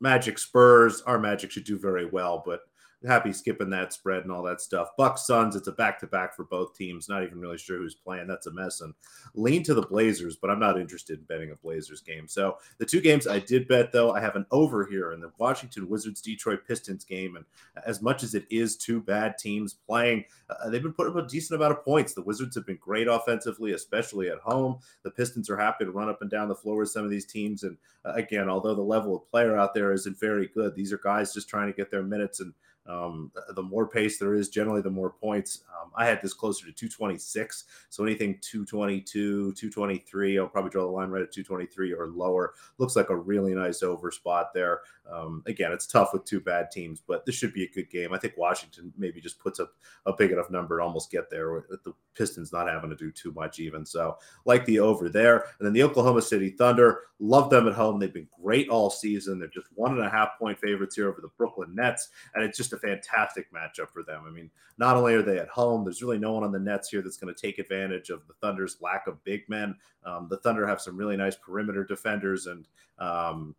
Magic 0.00 0.38
Spurs, 0.38 1.02
our 1.02 1.18
Magic 1.18 1.50
should 1.50 1.64
do 1.64 1.78
very 1.78 2.06
well, 2.06 2.42
but 2.44 2.60
happy 3.06 3.32
skipping 3.32 3.70
that 3.70 3.92
spread 3.92 4.22
and 4.22 4.32
all 4.32 4.42
that 4.42 4.60
stuff. 4.60 4.88
Bucks 4.98 5.26
Suns, 5.26 5.56
it's 5.56 5.68
a 5.68 5.72
back 5.72 5.98
to 6.00 6.06
back 6.06 6.34
for 6.34 6.44
both 6.44 6.76
teams. 6.76 7.08
Not 7.08 7.22
even 7.22 7.40
really 7.40 7.56
sure 7.56 7.78
who's 7.78 7.94
playing. 7.94 8.26
That's 8.26 8.46
a 8.46 8.52
mess. 8.52 8.80
And 8.80 8.94
lean 9.34 9.62
to 9.64 9.74
the 9.74 9.82
Blazers, 9.82 10.36
but 10.36 10.50
I'm 10.50 10.60
not 10.60 10.78
interested 10.78 11.18
in 11.18 11.24
betting 11.24 11.50
a 11.50 11.56
Blazers 11.56 12.00
game. 12.00 12.28
So 12.28 12.58
the 12.78 12.86
two 12.86 13.00
games 13.00 13.26
I 13.26 13.38
did 13.38 13.68
bet 13.68 13.92
though, 13.92 14.12
I 14.12 14.20
have 14.20 14.36
an 14.36 14.46
over 14.50 14.84
here 14.84 15.12
in 15.12 15.20
the 15.20 15.32
Washington 15.38 15.88
Wizards 15.88 16.20
Detroit 16.20 16.60
Pistons 16.66 17.04
game. 17.04 17.36
And 17.36 17.44
as 17.86 18.02
much 18.02 18.22
as 18.22 18.34
it 18.34 18.46
is 18.50 18.76
two 18.76 19.00
bad 19.00 19.38
teams 19.38 19.74
playing, 19.74 20.24
uh, 20.50 20.68
they've 20.68 20.82
been 20.82 20.92
putting 20.92 21.16
up 21.16 21.24
a 21.24 21.28
decent 21.28 21.58
amount 21.58 21.78
of 21.78 21.84
points. 21.84 22.12
The 22.12 22.22
Wizards 22.22 22.54
have 22.56 22.66
been 22.66 22.78
great 22.80 23.08
offensively, 23.08 23.72
especially 23.72 24.28
at 24.28 24.38
home. 24.38 24.78
The 25.04 25.10
Pistons 25.10 25.48
are 25.48 25.56
happy 25.56 25.84
to 25.84 25.90
run 25.90 26.08
up 26.08 26.20
and 26.20 26.30
down 26.30 26.48
the 26.48 26.54
floor 26.54 26.78
with 26.78 26.90
some 26.90 27.04
of 27.04 27.10
these 27.10 27.26
teams. 27.26 27.62
And 27.62 27.76
uh, 28.04 28.12
again, 28.12 28.48
although 28.48 28.74
the 28.74 28.82
level 28.82 29.16
of 29.16 29.26
player 29.26 29.56
out 29.56 29.74
there 29.74 29.92
isn't 29.92 30.18
very 30.18 30.48
good, 30.48 30.74
these 30.74 30.92
are 30.92 30.98
guys 30.98 31.32
just 31.32 31.48
trying 31.48 31.68
to 31.68 31.76
get 31.76 31.90
their 31.90 32.02
minutes 32.02 32.40
and 32.40 32.52
um, 32.86 33.30
the 33.54 33.62
more 33.62 33.86
pace 33.86 34.18
there 34.18 34.34
is, 34.34 34.48
generally, 34.48 34.80
the 34.80 34.90
more 34.90 35.10
points. 35.10 35.64
Um, 35.80 35.90
I 35.96 36.06
had 36.06 36.20
this 36.22 36.32
closer 36.32 36.66
to 36.66 36.72
226. 36.72 37.64
So 37.88 38.04
anything 38.04 38.38
222, 38.40 39.52
223, 39.52 40.38
I'll 40.38 40.46
probably 40.46 40.70
draw 40.70 40.84
the 40.84 40.90
line 40.90 41.10
right 41.10 41.22
at 41.22 41.32
223 41.32 41.92
or 41.92 42.08
lower. 42.08 42.54
Looks 42.78 42.96
like 42.96 43.10
a 43.10 43.16
really 43.16 43.54
nice 43.54 43.82
over 43.82 44.10
spot 44.10 44.52
there. 44.54 44.80
Um, 45.10 45.42
again, 45.46 45.72
it's 45.72 45.86
tough 45.86 46.10
with 46.12 46.24
two 46.24 46.40
bad 46.40 46.70
teams, 46.70 47.02
but 47.06 47.26
this 47.26 47.34
should 47.34 47.52
be 47.52 47.64
a 47.64 47.70
good 47.70 47.90
game. 47.90 48.12
I 48.12 48.18
think 48.18 48.36
Washington 48.36 48.92
maybe 48.96 49.20
just 49.20 49.38
puts 49.38 49.60
up 49.60 49.72
a 50.06 50.12
big 50.12 50.30
enough 50.30 50.50
number 50.50 50.78
to 50.78 50.84
almost 50.84 51.10
get 51.10 51.30
there 51.30 51.52
with 51.52 51.82
the 51.82 51.92
Pistons 52.14 52.52
not 52.52 52.68
having 52.68 52.90
to 52.90 52.96
do 52.96 53.10
too 53.10 53.32
much 53.32 53.58
even. 53.58 53.84
So 53.84 54.18
like 54.44 54.64
the 54.66 54.78
over 54.78 55.08
there. 55.08 55.46
And 55.58 55.66
then 55.66 55.72
the 55.72 55.82
Oklahoma 55.82 56.22
City 56.22 56.50
Thunder, 56.50 57.00
love 57.18 57.50
them 57.50 57.66
at 57.66 57.74
home. 57.74 57.98
They've 57.98 58.12
been 58.12 58.28
great 58.42 58.68
all 58.68 58.90
season. 58.90 59.38
They're 59.38 59.48
just 59.48 59.68
one 59.74 59.92
and 59.92 60.06
a 60.06 60.10
half 60.10 60.38
point 60.38 60.58
favorites 60.58 60.96
here 60.96 61.08
over 61.08 61.20
the 61.20 61.30
Brooklyn 61.36 61.74
Nets. 61.74 62.08
And 62.34 62.44
it's 62.44 62.56
just 62.56 62.69
a 62.72 62.78
fantastic 62.78 63.52
matchup 63.52 63.90
for 63.90 64.02
them. 64.02 64.24
I 64.26 64.30
mean, 64.30 64.50
not 64.78 64.96
only 64.96 65.14
are 65.14 65.22
they 65.22 65.38
at 65.38 65.48
home, 65.48 65.84
there's 65.84 66.02
really 66.02 66.18
no 66.18 66.32
one 66.32 66.44
on 66.44 66.52
the 66.52 66.58
Nets 66.58 66.88
here 66.88 67.02
that's 67.02 67.16
going 67.16 67.34
to 67.34 67.40
take 67.40 67.58
advantage 67.58 68.10
of 68.10 68.26
the 68.26 68.34
Thunder's 68.40 68.78
lack 68.80 69.06
of 69.06 69.22
big 69.24 69.48
men. 69.48 69.74
Um, 70.04 70.28
the 70.28 70.38
Thunder 70.38 70.66
have 70.66 70.80
some 70.80 70.96
really 70.96 71.16
nice 71.16 71.36
perimeter 71.36 71.84
defenders 71.84 72.46
and 72.46 72.66
um, 72.98 73.54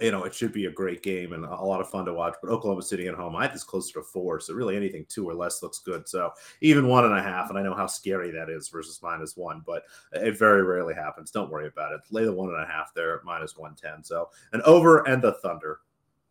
you 0.00 0.10
know, 0.10 0.24
it 0.24 0.34
should 0.34 0.52
be 0.52 0.66
a 0.66 0.70
great 0.70 1.02
game 1.02 1.32
and 1.32 1.44
a 1.44 1.64
lot 1.64 1.80
of 1.80 1.88
fun 1.88 2.04
to 2.04 2.12
watch. 2.12 2.34
But 2.42 2.50
Oklahoma 2.50 2.82
City 2.82 3.08
at 3.08 3.14
home, 3.14 3.34
I 3.36 3.42
think 3.42 3.54
this 3.54 3.64
closer 3.64 3.94
to 3.94 4.02
four. 4.02 4.40
So 4.40 4.54
really 4.54 4.76
anything 4.76 5.06
two 5.08 5.28
or 5.28 5.34
less 5.34 5.62
looks 5.62 5.78
good. 5.78 6.08
So 6.08 6.32
even 6.60 6.88
one 6.88 7.04
and 7.04 7.16
a 7.16 7.22
half, 7.22 7.48
and 7.48 7.58
I 7.58 7.62
know 7.62 7.74
how 7.74 7.86
scary 7.86 8.30
that 8.32 8.50
is 8.50 8.68
versus 8.68 9.00
minus 9.02 9.36
one, 9.36 9.62
but 9.66 9.84
it 10.12 10.38
very 10.38 10.62
rarely 10.62 10.94
happens. 10.94 11.30
Don't 11.30 11.50
worry 11.50 11.66
about 11.66 11.92
it. 11.92 12.00
Lay 12.10 12.24
the 12.24 12.32
one 12.32 12.50
and 12.50 12.62
a 12.62 12.66
half 12.66 12.92
there 12.94 13.20
minus 13.24 13.56
110. 13.56 14.04
So 14.04 14.28
an 14.52 14.62
over 14.64 15.08
and 15.08 15.22
the 15.22 15.32
Thunder. 15.34 15.80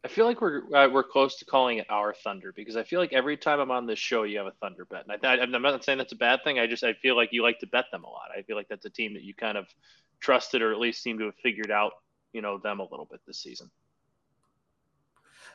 I 0.04 0.08
feel 0.08 0.26
like 0.26 0.40
we're 0.40 0.62
uh, 0.74 0.90
we're 0.90 1.04
close 1.04 1.36
to 1.38 1.46
calling 1.46 1.80
it 1.80 1.88
our 1.90 2.14
Thunder 2.14 2.54
because 2.56 2.78
I 2.78 2.84
feel 2.84 3.02
like 3.02 3.12
every 3.12 3.36
time 3.36 3.60
I'm 3.60 3.72
on 3.72 3.86
this 3.86 4.00
show, 4.00 4.24
you 4.24 4.38
have 4.38 4.48
a 4.48 4.54
Thunder 4.62 4.86
bet. 4.86 5.06
And 5.08 5.26
I, 5.26 5.34
I'm 5.44 5.52
not 5.62 5.84
saying 5.84 5.98
that's 5.98 6.14
a 6.14 6.18
bad 6.18 6.44
thing. 6.44 6.58
I 6.58 6.68
just 6.68 6.84
I 6.84 6.94
feel 6.94 7.18
like 7.18 7.34
you 7.34 7.44
like 7.44 7.60
to 7.60 7.68
bet 7.68 7.86
them 7.92 8.06
a 8.06 8.10
lot. 8.10 8.30
I 8.38 8.44
feel 8.44 8.56
like 8.56 8.70
that's 8.70 8.86
a 8.86 8.90
team 8.90 9.14
that 9.16 9.24
you 9.24 9.34
kind 9.34 9.58
of 9.58 9.68
trusted 10.22 10.62
or 10.62 10.72
at 10.72 10.80
least 10.80 11.04
seem 11.04 11.20
to 11.20 11.26
have 11.26 11.36
figured 11.44 11.72
out 11.72 11.92
you 12.32 12.42
know 12.42 12.58
them 12.58 12.80
a 12.80 12.84
little 12.84 13.08
bit 13.10 13.20
this 13.28 13.42
season. 13.42 13.70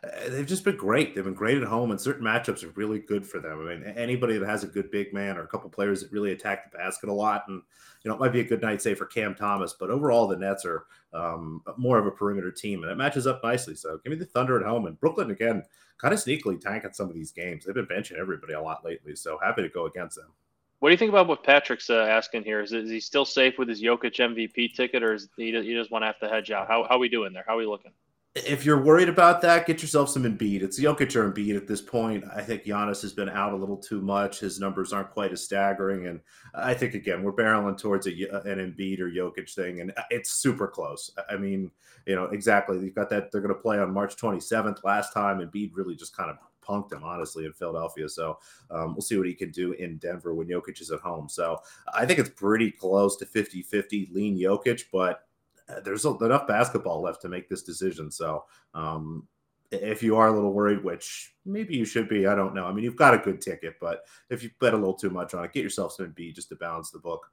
Uh, 0.04 0.28
they've 0.28 0.46
just 0.46 0.64
been 0.64 0.76
great. 0.76 1.14
They've 1.14 1.24
been 1.24 1.34
great 1.34 1.58
at 1.58 1.68
home, 1.68 1.90
and 1.90 2.00
certain 2.00 2.24
matchups 2.24 2.64
are 2.64 2.70
really 2.70 2.98
good 2.98 3.26
for 3.26 3.40
them. 3.40 3.60
I 3.60 3.74
mean, 3.74 3.84
anybody 3.96 4.38
that 4.38 4.48
has 4.48 4.64
a 4.64 4.68
good 4.68 4.90
big 4.90 5.12
man 5.12 5.36
or 5.36 5.42
a 5.42 5.46
couple 5.46 5.70
players 5.70 6.00
that 6.00 6.12
really 6.12 6.32
attack 6.32 6.70
the 6.70 6.76
basket 6.76 7.08
a 7.08 7.12
lot, 7.12 7.44
and 7.48 7.62
you 8.02 8.08
know, 8.08 8.14
it 8.14 8.20
might 8.20 8.32
be 8.32 8.40
a 8.40 8.44
good 8.44 8.60
night, 8.60 8.82
say, 8.82 8.94
for 8.94 9.06
Cam 9.06 9.34
Thomas. 9.34 9.74
But 9.78 9.90
overall, 9.90 10.26
the 10.26 10.36
Nets 10.36 10.64
are 10.64 10.86
um, 11.12 11.62
more 11.76 11.98
of 11.98 12.06
a 12.06 12.10
perimeter 12.10 12.50
team, 12.50 12.82
and 12.82 12.92
it 12.92 12.96
matches 12.96 13.26
up 13.26 13.40
nicely. 13.42 13.74
So, 13.74 13.98
give 14.02 14.10
me 14.10 14.16
the 14.16 14.26
Thunder 14.26 14.58
at 14.58 14.66
home, 14.66 14.86
and 14.86 14.98
Brooklyn 15.00 15.30
again, 15.30 15.62
kind 15.98 16.12
of 16.12 16.20
sneakily 16.20 16.60
tanking 16.60 16.92
some 16.92 17.08
of 17.08 17.14
these 17.14 17.32
games. 17.32 17.64
They've 17.64 17.74
been 17.74 17.86
benching 17.86 18.18
everybody 18.18 18.54
a 18.54 18.60
lot 18.60 18.84
lately, 18.84 19.16
so 19.16 19.38
happy 19.42 19.62
to 19.62 19.68
go 19.68 19.86
against 19.86 20.16
them. 20.16 20.32
What 20.80 20.90
do 20.90 20.92
you 20.92 20.98
think 20.98 21.10
about 21.10 21.28
what 21.28 21.42
Patrick's 21.42 21.88
uh, 21.88 22.06
asking 22.10 22.44
here? 22.44 22.60
Is, 22.60 22.72
is 22.72 22.90
he 22.90 23.00
still 23.00 23.24
safe 23.24 23.58
with 23.58 23.68
his 23.68 23.80
Jokic 23.80 24.16
MVP 24.16 24.74
ticket, 24.74 25.02
or 25.02 25.14
is 25.14 25.28
he, 25.36 25.52
he 25.52 25.72
just 25.72 25.90
want 25.90 26.02
to 26.02 26.06
have 26.06 26.18
to 26.18 26.28
hedge 26.28 26.50
out? 26.50 26.68
How 26.68 26.84
how 26.84 26.96
are 26.96 26.98
we 26.98 27.08
doing 27.08 27.32
there? 27.32 27.44
How 27.46 27.54
are 27.54 27.58
we 27.58 27.66
looking? 27.66 27.92
If 28.34 28.64
you're 28.64 28.82
worried 28.82 29.08
about 29.08 29.40
that, 29.42 29.64
get 29.64 29.80
yourself 29.80 30.08
some 30.08 30.24
Embiid. 30.24 30.62
It's 30.62 30.80
Jokic 30.80 31.14
or 31.14 31.30
Embiid 31.30 31.56
at 31.56 31.68
this 31.68 31.80
point. 31.80 32.24
I 32.34 32.42
think 32.42 32.64
Giannis 32.64 33.00
has 33.02 33.12
been 33.12 33.28
out 33.28 33.52
a 33.52 33.56
little 33.56 33.76
too 33.76 34.00
much. 34.00 34.40
His 34.40 34.58
numbers 34.58 34.92
aren't 34.92 35.12
quite 35.12 35.30
as 35.30 35.44
staggering, 35.44 36.08
and 36.08 36.20
I 36.52 36.74
think 36.74 36.94
again 36.94 37.22
we're 37.22 37.32
barreling 37.32 37.78
towards 37.78 38.08
a, 38.08 38.10
an 38.10 38.58
Embiid 38.58 38.98
or 38.98 39.08
Jokic 39.08 39.54
thing, 39.54 39.80
and 39.80 39.92
it's 40.10 40.32
super 40.32 40.66
close. 40.66 41.12
I 41.30 41.36
mean, 41.36 41.70
you 42.06 42.16
know 42.16 42.24
exactly. 42.24 42.80
You've 42.80 42.96
got 42.96 43.08
that. 43.10 43.30
They're 43.30 43.40
going 43.40 43.54
to 43.54 43.60
play 43.60 43.78
on 43.78 43.94
March 43.94 44.16
27th. 44.16 44.82
Last 44.82 45.12
time, 45.12 45.38
Embiid 45.38 45.70
really 45.72 45.94
just 45.94 46.16
kind 46.16 46.28
of 46.28 46.38
punked 46.66 46.92
him, 46.92 47.04
honestly, 47.04 47.44
in 47.44 47.52
Philadelphia. 47.52 48.08
So 48.08 48.38
um, 48.70 48.94
we'll 48.94 49.02
see 49.02 49.16
what 49.16 49.28
he 49.28 49.34
can 49.34 49.52
do 49.52 49.72
in 49.72 49.98
Denver 49.98 50.34
when 50.34 50.48
Jokic 50.48 50.80
is 50.80 50.90
at 50.90 51.00
home. 51.00 51.28
So 51.28 51.60
I 51.92 52.04
think 52.04 52.18
it's 52.18 52.30
pretty 52.30 52.72
close 52.72 53.16
to 53.18 53.26
50 53.26 53.62
50 53.62 54.08
lean 54.12 54.36
Jokic, 54.36 54.86
but 54.92 55.20
there's 55.84 56.04
enough 56.04 56.46
basketball 56.46 57.00
left 57.00 57.22
to 57.22 57.28
make 57.28 57.48
this 57.48 57.62
decision. 57.62 58.10
So 58.10 58.44
um, 58.74 59.26
if 59.70 60.02
you 60.02 60.16
are 60.16 60.28
a 60.28 60.32
little 60.32 60.52
worried, 60.52 60.84
which 60.84 61.34
maybe 61.44 61.76
you 61.76 61.84
should 61.84 62.08
be, 62.08 62.26
I 62.26 62.34
don't 62.34 62.54
know. 62.54 62.66
I 62.66 62.72
mean, 62.72 62.84
you've 62.84 62.96
got 62.96 63.14
a 63.14 63.18
good 63.18 63.40
ticket, 63.40 63.76
but 63.80 64.04
if 64.30 64.42
you 64.42 64.50
bet 64.60 64.74
a 64.74 64.76
little 64.76 64.94
too 64.94 65.10
much 65.10 65.34
on 65.34 65.44
it, 65.44 65.52
get 65.52 65.62
yourself 65.62 65.92
some 65.92 66.12
B 66.12 66.32
just 66.32 66.48
to 66.50 66.56
balance 66.56 66.90
the 66.90 66.98
book. 66.98 67.30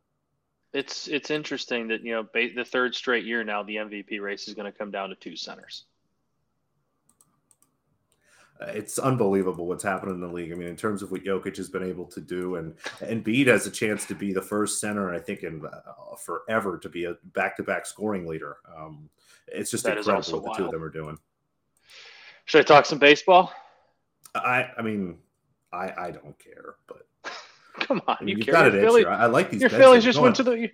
It's 0.74 1.10
it's 1.10 1.32
interesting 1.32 1.90
that 1.90 2.02
you 2.02 2.14
know 2.14 2.26
the 2.34 2.64
third 2.64 2.96
straight 2.96 3.26
year 3.26 3.44
now 3.44 3.62
the 3.62 3.76
MVP 3.76 4.22
race 4.22 4.48
is 4.48 4.54
going 4.54 4.72
to 4.72 4.78
come 4.78 4.90
down 4.90 5.10
to 5.10 5.16
two 5.16 5.36
centers 5.36 5.86
it's 8.68 9.00
unbelievable 9.00 9.68
what's 9.68 9.84
happened 9.84 10.12
in 10.12 10.22
the 10.22 10.28
league. 10.28 10.52
I 10.52 10.56
mean, 10.56 10.68
in 10.68 10.76
terms 10.76 11.02
of 11.02 11.12
what 11.12 11.24
Jokic 11.24 11.58
has 11.58 11.70
been 11.70 11.84
able 11.84 12.06
to 12.06 12.22
do, 12.22 12.56
and 12.56 12.76
and 13.02 13.24
Embiid 13.24 13.48
has 13.48 13.66
a 13.66 13.72
chance 13.72 14.06
to 14.06 14.16
be 14.16 14.34
the 14.34 14.42
first 14.42 14.80
center, 14.80 15.14
I 15.14 15.20
think, 15.20 15.44
in 15.44 15.66
uh, 15.66 16.16
forever 16.18 16.78
to 16.78 16.90
be 16.90 17.06
a 17.06 17.16
back-to-back 17.34 17.86
scoring 17.86 18.28
leader. 18.28 18.58
Um, 18.78 19.10
it's 19.48 19.72
just 19.72 19.84
that 19.86 19.98
incredible 19.98 20.34
what 20.34 20.44
the 20.44 20.50
wild. 20.50 20.58
two 20.58 20.66
of 20.66 20.72
them 20.72 20.84
are 20.84 20.90
doing. 20.90 21.18
Should 22.46 22.60
I 22.60 22.64
talk 22.64 22.86
some 22.86 23.00
baseball? 23.00 23.52
I 24.36 24.70
I 24.78 24.82
mean, 24.82 25.18
I 25.74 25.92
I 25.98 26.12
don't 26.12 26.38
care, 26.38 26.76
but 26.88 27.08
come 27.80 28.02
on, 28.08 28.18
I 28.20 28.24
mean, 28.24 28.38
you 28.38 28.44
care. 28.44 28.54
Got 28.54 28.72
Philly, 28.72 29.06
I 29.06 29.26
like 29.26 29.50
these. 29.50 29.62
Your 29.62 29.70
Phillies 29.70 30.04
just 30.04 30.20
went 30.20 30.36
to 30.36 30.44
the. 30.44 30.70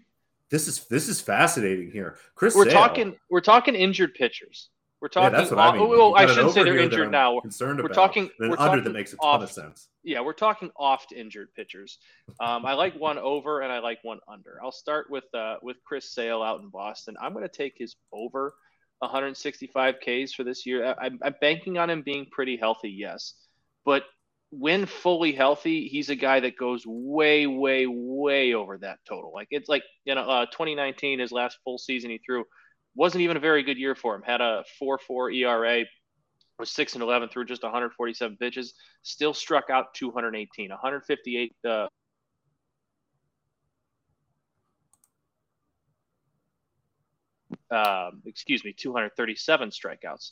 This 0.49 0.67
is 0.67 0.85
this 0.85 1.09
is 1.09 1.19
fascinating 1.19 1.91
here, 1.91 2.17
Chris. 2.35 2.55
We're 2.55 2.65
Sale. 2.65 2.73
talking. 2.73 3.15
We're 3.29 3.41
talking 3.41 3.75
injured 3.75 4.13
pitchers. 4.13 4.69
We're 4.99 5.09
talking. 5.09 5.33
Yeah, 5.33 5.39
that's 5.39 5.51
what 5.51 5.59
I 5.59 5.73
mean. 5.73 5.81
Oh, 5.83 6.13
I 6.15 6.25
shouldn't 6.25 6.53
say 6.53 6.63
they're 6.63 6.79
injured 6.79 7.11
now. 7.11 7.39
Concerned 7.39 7.79
we're 7.79 7.85
about. 7.85 7.95
talking. 7.95 8.29
We're 8.39 8.47
under 8.47 8.57
talking 8.57 8.83
that 8.83 8.93
makes 8.93 9.13
a 9.13 9.17
ton 9.17 9.43
of 9.43 9.51
sense. 9.51 9.89
Yeah, 10.03 10.21
we're 10.21 10.33
talking 10.33 10.71
oft 10.75 11.11
injured 11.11 11.49
pitchers. 11.55 11.99
Um, 12.39 12.65
I 12.65 12.73
like 12.73 12.95
one 12.95 13.19
over 13.19 13.61
and 13.61 13.71
I 13.71 13.79
like 13.79 13.99
one 14.01 14.19
under. 14.27 14.59
I'll 14.63 14.71
start 14.71 15.07
with 15.11 15.25
uh, 15.35 15.57
with 15.61 15.77
Chris 15.85 16.13
Sale 16.13 16.41
out 16.41 16.61
in 16.61 16.69
Boston. 16.69 17.15
I'm 17.21 17.33
going 17.33 17.47
to 17.47 17.49
take 17.49 17.73
his 17.77 17.95
over 18.11 18.55
165 18.99 19.95
Ks 19.99 20.33
for 20.33 20.43
this 20.43 20.65
year. 20.65 20.95
I'm, 20.99 21.19
I'm 21.21 21.35
banking 21.41 21.77
on 21.77 21.89
him 21.89 22.01
being 22.01 22.25
pretty 22.31 22.57
healthy, 22.57 22.89
yes, 22.89 23.35
but 23.85 24.03
when 24.49 24.85
fully 24.85 25.33
healthy, 25.33 25.87
he's 25.87 26.09
a 26.09 26.15
guy 26.15 26.39
that 26.39 26.57
goes 26.57 26.83
way, 26.85 27.47
way, 27.47 27.85
way 27.85 28.53
over 28.53 28.77
that 28.77 28.99
total. 29.07 29.31
Like 29.33 29.49
it's 29.51 29.69
like 29.69 29.83
you 30.05 30.15
know, 30.15 30.21
uh, 30.21 30.45
2019, 30.47 31.19
his 31.19 31.31
last 31.31 31.59
full 31.63 31.77
season 31.77 32.09
he 32.09 32.19
threw, 32.25 32.45
wasn't 32.97 33.21
even 33.21 33.37
a 33.37 33.39
very 33.39 33.63
good 33.63 33.77
year 33.77 33.95
for 33.95 34.15
him. 34.15 34.23
Had 34.23 34.41
a 34.41 34.63
4-4 34.81 35.35
ERA, 35.35 35.85
was 36.59 36.71
six 36.71 36.93
and 36.93 37.03
11 37.03 37.29
through 37.29 37.45
just 37.45 37.61
147 37.61 38.37
pitches. 38.37 38.73
Still 39.03 39.33
struck 39.33 39.69
out 39.69 39.93
218, 39.93 40.69
158. 40.71 41.55
Uh, 41.63 41.87
um, 47.69 48.23
excuse 48.25 48.65
me, 48.65 48.73
237 48.73 49.69
strikeouts. 49.69 50.31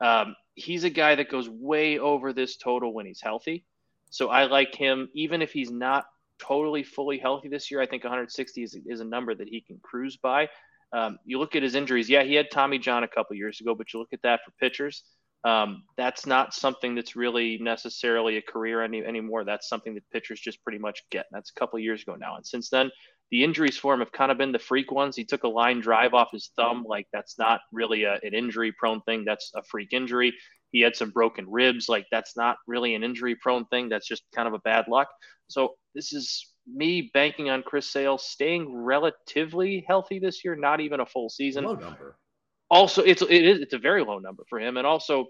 Um, 0.00 0.34
he's 0.54 0.84
a 0.84 0.90
guy 0.90 1.16
that 1.16 1.30
goes 1.30 1.48
way 1.48 1.98
over 1.98 2.32
this 2.32 2.56
total 2.56 2.94
when 2.94 3.04
he's 3.04 3.20
healthy. 3.20 3.66
So 4.08 4.28
I 4.28 4.44
like 4.44 4.74
him, 4.74 5.10
even 5.14 5.42
if 5.42 5.52
he's 5.52 5.70
not 5.70 6.06
totally 6.38 6.82
fully 6.82 7.18
healthy 7.18 7.48
this 7.48 7.70
year. 7.70 7.80
I 7.80 7.86
think 7.86 8.04
160 8.04 8.62
is, 8.62 8.78
is 8.86 9.00
a 9.00 9.04
number 9.04 9.34
that 9.34 9.48
he 9.48 9.60
can 9.60 9.78
cruise 9.82 10.16
by. 10.16 10.48
Um, 10.92 11.18
you 11.24 11.38
look 11.38 11.56
at 11.56 11.62
his 11.62 11.74
injuries. 11.74 12.08
Yeah, 12.08 12.22
he 12.22 12.34
had 12.34 12.50
Tommy 12.50 12.78
John 12.78 13.04
a 13.04 13.08
couple 13.08 13.36
years 13.36 13.60
ago, 13.60 13.74
but 13.74 13.92
you 13.92 13.98
look 13.98 14.12
at 14.12 14.22
that 14.22 14.40
for 14.44 14.52
pitchers. 14.60 15.02
Um, 15.44 15.84
that's 15.96 16.26
not 16.26 16.54
something 16.54 16.94
that's 16.94 17.14
really 17.14 17.58
necessarily 17.58 18.36
a 18.36 18.42
career 18.42 18.82
any, 18.82 19.04
anymore. 19.04 19.44
That's 19.44 19.68
something 19.68 19.94
that 19.94 20.10
pitchers 20.10 20.40
just 20.40 20.62
pretty 20.64 20.78
much 20.78 21.02
get. 21.10 21.26
That's 21.30 21.52
a 21.54 21.58
couple 21.58 21.78
years 21.78 22.02
ago 22.02 22.16
now. 22.16 22.36
And 22.36 22.46
since 22.46 22.68
then, 22.68 22.90
the 23.30 23.44
injuries 23.44 23.76
for 23.76 23.94
him 23.94 24.00
have 24.00 24.12
kind 24.12 24.32
of 24.32 24.38
been 24.38 24.52
the 24.52 24.58
freak 24.58 24.90
ones. 24.90 25.16
He 25.16 25.24
took 25.24 25.44
a 25.44 25.48
line 25.48 25.80
drive 25.80 26.14
off 26.14 26.30
his 26.32 26.50
thumb. 26.56 26.84
Like 26.88 27.06
that's 27.12 27.38
not 27.38 27.60
really 27.72 28.04
a, 28.04 28.14
an 28.22 28.34
injury 28.34 28.72
prone 28.72 29.00
thing. 29.02 29.24
That's 29.24 29.52
a 29.54 29.62
freak 29.62 29.92
injury. 29.92 30.32
He 30.72 30.80
had 30.80 30.96
some 30.96 31.10
broken 31.10 31.48
ribs. 31.48 31.88
Like 31.88 32.06
that's 32.10 32.36
not 32.36 32.56
really 32.66 32.94
an 32.94 33.04
injury 33.04 33.36
prone 33.36 33.66
thing. 33.66 33.88
That's 33.88 34.06
just 34.06 34.22
kind 34.34 34.48
of 34.48 34.54
a 34.54 34.60
bad 34.60 34.86
luck. 34.88 35.08
So 35.48 35.74
this 35.94 36.12
is 36.12 36.52
me 36.66 37.10
banking 37.14 37.48
on 37.50 37.62
Chris 37.62 37.90
Sale 37.90 38.18
staying 38.18 38.74
relatively 38.74 39.84
healthy 39.86 40.18
this 40.18 40.44
year, 40.44 40.56
not 40.56 40.80
even 40.80 41.00
a 41.00 41.06
full 41.06 41.28
season. 41.28 41.64
Low 41.64 41.74
number. 41.74 42.16
Also, 42.68 43.02
it's 43.02 43.22
it 43.22 43.30
is 43.30 43.60
it's 43.60 43.74
a 43.74 43.78
very 43.78 44.02
low 44.02 44.18
number 44.18 44.44
for 44.48 44.58
him, 44.58 44.76
and 44.76 44.86
also 44.86 45.26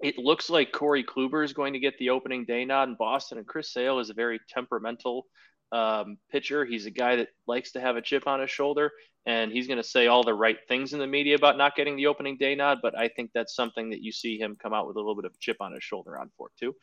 it 0.00 0.18
looks 0.18 0.50
like 0.50 0.72
Corey 0.72 1.04
Kluber 1.04 1.44
is 1.44 1.52
going 1.52 1.72
to 1.74 1.78
get 1.78 1.98
the 1.98 2.10
opening 2.10 2.44
day 2.44 2.64
nod 2.64 2.88
in 2.88 2.96
Boston, 2.98 3.38
and 3.38 3.46
Chris 3.46 3.72
Sale 3.72 3.98
is 3.98 4.10
a 4.10 4.14
very 4.14 4.40
temperamental 4.48 5.26
um, 5.72 6.18
pitcher. 6.30 6.64
He's 6.64 6.86
a 6.86 6.90
guy 6.90 7.16
that 7.16 7.28
likes 7.46 7.72
to 7.72 7.80
have 7.80 7.96
a 7.96 8.02
chip 8.02 8.26
on 8.26 8.40
his 8.40 8.50
shoulder, 8.50 8.92
and 9.26 9.52
he's 9.52 9.66
going 9.66 9.76
to 9.76 9.84
say 9.84 10.06
all 10.06 10.24
the 10.24 10.34
right 10.34 10.56
things 10.66 10.92
in 10.92 10.98
the 10.98 11.06
media 11.06 11.34
about 11.34 11.58
not 11.58 11.76
getting 11.76 11.96
the 11.96 12.06
opening 12.06 12.36
day 12.38 12.54
nod. 12.54 12.78
But 12.82 12.96
I 12.98 13.08
think 13.08 13.30
that's 13.34 13.54
something 13.54 13.90
that 13.90 14.02
you 14.02 14.12
see 14.12 14.38
him 14.38 14.56
come 14.60 14.72
out 14.72 14.86
with 14.86 14.96
a 14.96 14.98
little 14.98 15.14
bit 15.14 15.26
of 15.26 15.38
chip 15.38 15.58
on 15.60 15.72
his 15.72 15.84
shoulder 15.84 16.18
on 16.18 16.30
for 16.36 16.50
too. 16.58 16.74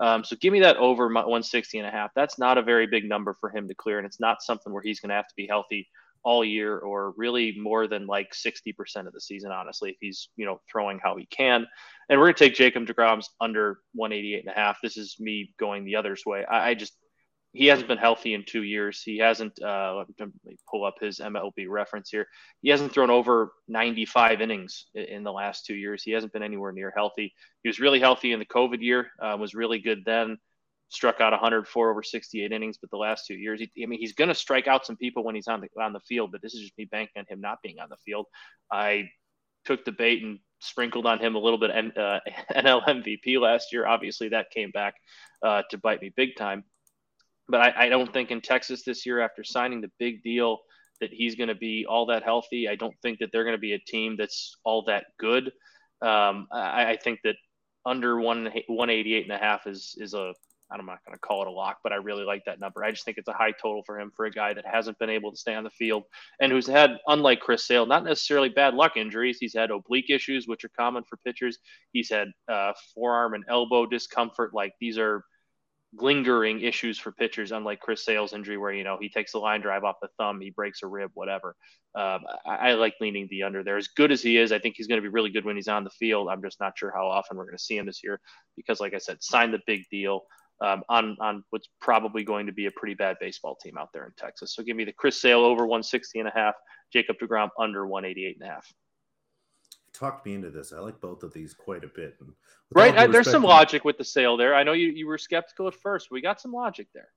Um, 0.00 0.24
so 0.24 0.36
give 0.40 0.52
me 0.52 0.60
that 0.60 0.76
over 0.78 1.06
160 1.06 1.78
and 1.78 1.86
a 1.86 1.90
half. 1.90 2.10
That's 2.14 2.38
not 2.38 2.58
a 2.58 2.62
very 2.62 2.86
big 2.86 3.08
number 3.08 3.34
for 3.40 3.50
him 3.50 3.68
to 3.68 3.74
clear, 3.74 3.98
and 3.98 4.06
it's 4.06 4.20
not 4.20 4.42
something 4.42 4.72
where 4.72 4.82
he's 4.82 5.00
going 5.00 5.10
to 5.10 5.16
have 5.16 5.28
to 5.28 5.34
be 5.36 5.46
healthy 5.46 5.88
all 6.24 6.44
year 6.44 6.78
or 6.78 7.12
really 7.16 7.56
more 7.58 7.86
than 7.86 8.06
like 8.06 8.32
60% 8.32 9.06
of 9.06 9.12
the 9.12 9.20
season, 9.20 9.50
honestly, 9.50 9.90
if 9.90 9.96
he's, 10.00 10.28
you 10.36 10.46
know, 10.46 10.60
throwing 10.70 11.00
how 11.02 11.16
he 11.16 11.26
can. 11.26 11.66
And 12.08 12.18
we're 12.18 12.26
going 12.26 12.34
to 12.34 12.44
take 12.44 12.54
Jacob 12.54 12.86
DeGrom's 12.86 13.28
under 13.40 13.80
188 13.94 14.44
and 14.46 14.54
a 14.54 14.58
half. 14.58 14.78
This 14.82 14.96
is 14.96 15.16
me 15.18 15.52
going 15.58 15.84
the 15.84 15.96
other's 15.96 16.22
way. 16.24 16.44
I, 16.44 16.70
I 16.70 16.74
just, 16.74 16.92
he 17.52 17.66
hasn't 17.66 17.88
been 17.88 17.98
healthy 17.98 18.32
in 18.32 18.44
two 18.46 18.62
years. 18.62 19.02
He 19.02 19.18
hasn't. 19.18 19.60
Uh, 19.62 19.96
let 19.96 20.08
me 20.08 20.56
pull 20.70 20.84
up 20.84 20.94
his 21.00 21.18
MLB 21.18 21.68
reference 21.68 22.08
here. 22.08 22.26
He 22.62 22.70
hasn't 22.70 22.92
thrown 22.92 23.10
over 23.10 23.52
95 23.68 24.40
innings 24.40 24.86
in 24.94 25.22
the 25.22 25.32
last 25.32 25.66
two 25.66 25.74
years. 25.74 26.02
He 26.02 26.12
hasn't 26.12 26.32
been 26.32 26.42
anywhere 26.42 26.72
near 26.72 26.92
healthy. 26.96 27.34
He 27.62 27.68
was 27.68 27.78
really 27.78 28.00
healthy 28.00 28.32
in 28.32 28.38
the 28.38 28.46
COVID 28.46 28.80
year. 28.80 29.10
Uh, 29.20 29.36
was 29.38 29.54
really 29.54 29.80
good 29.80 30.02
then. 30.06 30.38
Struck 30.88 31.20
out 31.20 31.32
104 31.32 31.90
over 31.90 32.02
68 32.02 32.52
innings, 32.52 32.78
but 32.78 32.90
the 32.90 32.96
last 32.96 33.26
two 33.26 33.34
years, 33.34 33.60
he, 33.60 33.82
I 33.82 33.86
mean, 33.86 33.98
he's 33.98 34.14
going 34.14 34.28
to 34.28 34.34
strike 34.34 34.66
out 34.66 34.86
some 34.86 34.96
people 34.96 35.24
when 35.24 35.34
he's 35.34 35.48
on 35.48 35.60
the 35.60 35.68
on 35.82 35.92
the 35.92 36.00
field. 36.00 36.32
But 36.32 36.40
this 36.40 36.54
is 36.54 36.60
just 36.60 36.78
me 36.78 36.86
banking 36.86 37.20
on 37.20 37.26
him 37.28 37.40
not 37.42 37.58
being 37.62 37.80
on 37.80 37.90
the 37.90 37.96
field. 38.04 38.26
I 38.70 39.10
took 39.66 39.84
the 39.84 39.92
bait 39.92 40.22
and 40.22 40.38
sprinkled 40.60 41.06
on 41.06 41.18
him 41.18 41.34
a 41.34 41.38
little 41.38 41.58
bit 41.58 41.70
uh, 41.70 42.20
NL 42.54 42.82
MVP 42.82 43.38
last 43.38 43.74
year. 43.74 43.86
Obviously, 43.86 44.30
that 44.30 44.50
came 44.50 44.70
back 44.70 44.94
uh, 45.42 45.62
to 45.70 45.76
bite 45.76 46.00
me 46.00 46.12
big 46.16 46.36
time 46.36 46.64
but 47.48 47.60
I, 47.60 47.86
I 47.86 47.88
don't 47.88 48.12
think 48.12 48.30
in 48.30 48.40
Texas 48.40 48.82
this 48.82 49.04
year, 49.06 49.20
after 49.20 49.44
signing 49.44 49.80
the 49.80 49.90
big 49.98 50.22
deal, 50.22 50.58
that 51.00 51.12
he's 51.12 51.34
going 51.34 51.48
to 51.48 51.54
be 51.54 51.84
all 51.88 52.06
that 52.06 52.22
healthy. 52.22 52.68
I 52.68 52.76
don't 52.76 52.94
think 53.02 53.18
that 53.18 53.30
they're 53.32 53.44
going 53.44 53.56
to 53.56 53.60
be 53.60 53.72
a 53.72 53.78
team 53.78 54.16
that's 54.16 54.56
all 54.64 54.84
that 54.86 55.06
good. 55.18 55.46
Um, 56.00 56.46
I, 56.52 56.92
I, 56.92 56.96
think 56.96 57.20
that 57.24 57.36
under 57.86 58.20
one 58.20 58.44
188 58.66 59.22
and 59.24 59.32
a 59.32 59.38
half 59.38 59.66
is 59.66 59.94
is 59.98 60.14
a 60.14 60.32
I'm 60.80 60.86
not 60.86 61.04
going 61.04 61.14
to 61.14 61.20
call 61.20 61.42
it 61.42 61.48
a 61.48 61.50
lock, 61.50 61.78
but 61.82 61.92
I 61.92 61.96
really 61.96 62.24
like 62.24 62.44
that 62.46 62.60
number. 62.60 62.84
I 62.84 62.90
just 62.90 63.04
think 63.04 63.18
it's 63.18 63.28
a 63.28 63.32
high 63.32 63.52
total 63.52 63.82
for 63.84 64.00
him 64.00 64.10
for 64.16 64.24
a 64.24 64.30
guy 64.30 64.54
that 64.54 64.64
hasn't 64.66 64.98
been 64.98 65.10
able 65.10 65.30
to 65.30 65.36
stay 65.36 65.54
on 65.54 65.64
the 65.64 65.70
field 65.70 66.04
and 66.40 66.50
who's 66.50 66.66
had, 66.66 66.98
unlike 67.06 67.40
Chris 67.40 67.66
Sale, 67.66 67.86
not 67.86 68.04
necessarily 68.04 68.48
bad 68.48 68.74
luck 68.74 68.96
injuries. 68.96 69.38
He's 69.38 69.54
had 69.54 69.70
oblique 69.70 70.10
issues, 70.10 70.48
which 70.48 70.64
are 70.64 70.70
common 70.78 71.04
for 71.04 71.18
pitchers. 71.18 71.58
He's 71.92 72.10
had 72.10 72.28
uh, 72.48 72.72
forearm 72.94 73.34
and 73.34 73.44
elbow 73.48 73.86
discomfort. 73.86 74.54
Like 74.54 74.72
these 74.80 74.98
are 74.98 75.24
lingering 75.94 76.60
issues 76.60 76.98
for 76.98 77.12
pitchers, 77.12 77.52
unlike 77.52 77.80
Chris 77.80 78.04
Sale's 78.04 78.32
injury, 78.32 78.56
where 78.56 78.72
you 78.72 78.84
know 78.84 78.98
he 79.00 79.08
takes 79.08 79.32
the 79.32 79.38
line 79.38 79.60
drive 79.60 79.84
off 79.84 79.96
the 80.00 80.08
thumb, 80.18 80.40
he 80.40 80.50
breaks 80.50 80.82
a 80.82 80.86
rib, 80.86 81.10
whatever. 81.14 81.54
Um, 81.94 82.20
I, 82.46 82.70
I, 82.70 82.72
like 82.74 82.94
leaning 83.00 83.28
the 83.30 83.42
under 83.42 83.62
there. 83.62 83.76
As 83.76 83.88
good 83.88 84.10
as 84.10 84.22
he 84.22 84.38
is, 84.38 84.52
I 84.52 84.58
think 84.58 84.76
he's 84.76 84.86
going 84.86 85.00
to 85.00 85.02
be 85.02 85.12
really 85.12 85.30
good 85.30 85.44
when 85.44 85.56
he's 85.56 85.68
on 85.68 85.84
the 85.84 85.90
field. 85.90 86.28
I'm 86.28 86.42
just 86.42 86.60
not 86.60 86.78
sure 86.78 86.92
how 86.94 87.06
often 87.06 87.36
we're 87.36 87.44
going 87.44 87.58
to 87.58 87.62
see 87.62 87.76
him 87.76 87.86
this 87.86 88.02
year 88.02 88.20
because, 88.56 88.80
like 88.80 88.94
I 88.94 88.98
said, 88.98 89.22
signed 89.22 89.52
the 89.52 89.60
big 89.66 89.82
deal 89.90 90.22
um, 90.62 90.82
on 90.88 91.16
on 91.20 91.44
what's 91.50 91.68
probably 91.80 92.24
going 92.24 92.46
to 92.46 92.52
be 92.52 92.66
a 92.66 92.70
pretty 92.70 92.94
bad 92.94 93.16
baseball 93.20 93.56
team 93.56 93.76
out 93.76 93.88
there 93.92 94.06
in 94.06 94.12
Texas. 94.16 94.54
So 94.54 94.62
give 94.62 94.76
me 94.76 94.84
the 94.84 94.92
Chris 94.92 95.20
Sale 95.20 95.40
over 95.40 95.66
160 95.66 96.20
and 96.20 96.28
a 96.28 96.32
half, 96.34 96.54
Jacob 96.92 97.16
Degrom 97.20 97.50
under 97.58 97.86
188 97.86 98.38
and 98.40 98.48
a 98.48 98.52
half 98.52 98.72
talked 100.02 100.26
me 100.26 100.34
into 100.34 100.50
this. 100.50 100.72
I 100.72 100.80
like 100.80 101.00
both 101.00 101.22
of 101.22 101.32
these 101.32 101.54
quite 101.54 101.84
a 101.84 101.88
bit. 101.88 102.16
right, 102.74 102.96
I, 102.96 103.06
there's 103.06 103.30
some 103.30 103.44
logic 103.44 103.84
with 103.84 103.98
the 103.98 104.04
sale 104.04 104.36
there. 104.36 104.54
I 104.54 104.64
know 104.64 104.72
you, 104.72 104.88
you 104.88 105.06
were 105.06 105.18
skeptical 105.18 105.68
at 105.68 105.74
first. 105.74 106.10
We 106.10 106.20
got 106.20 106.40
some 106.40 106.52
logic 106.52 106.88
there. 106.92 107.08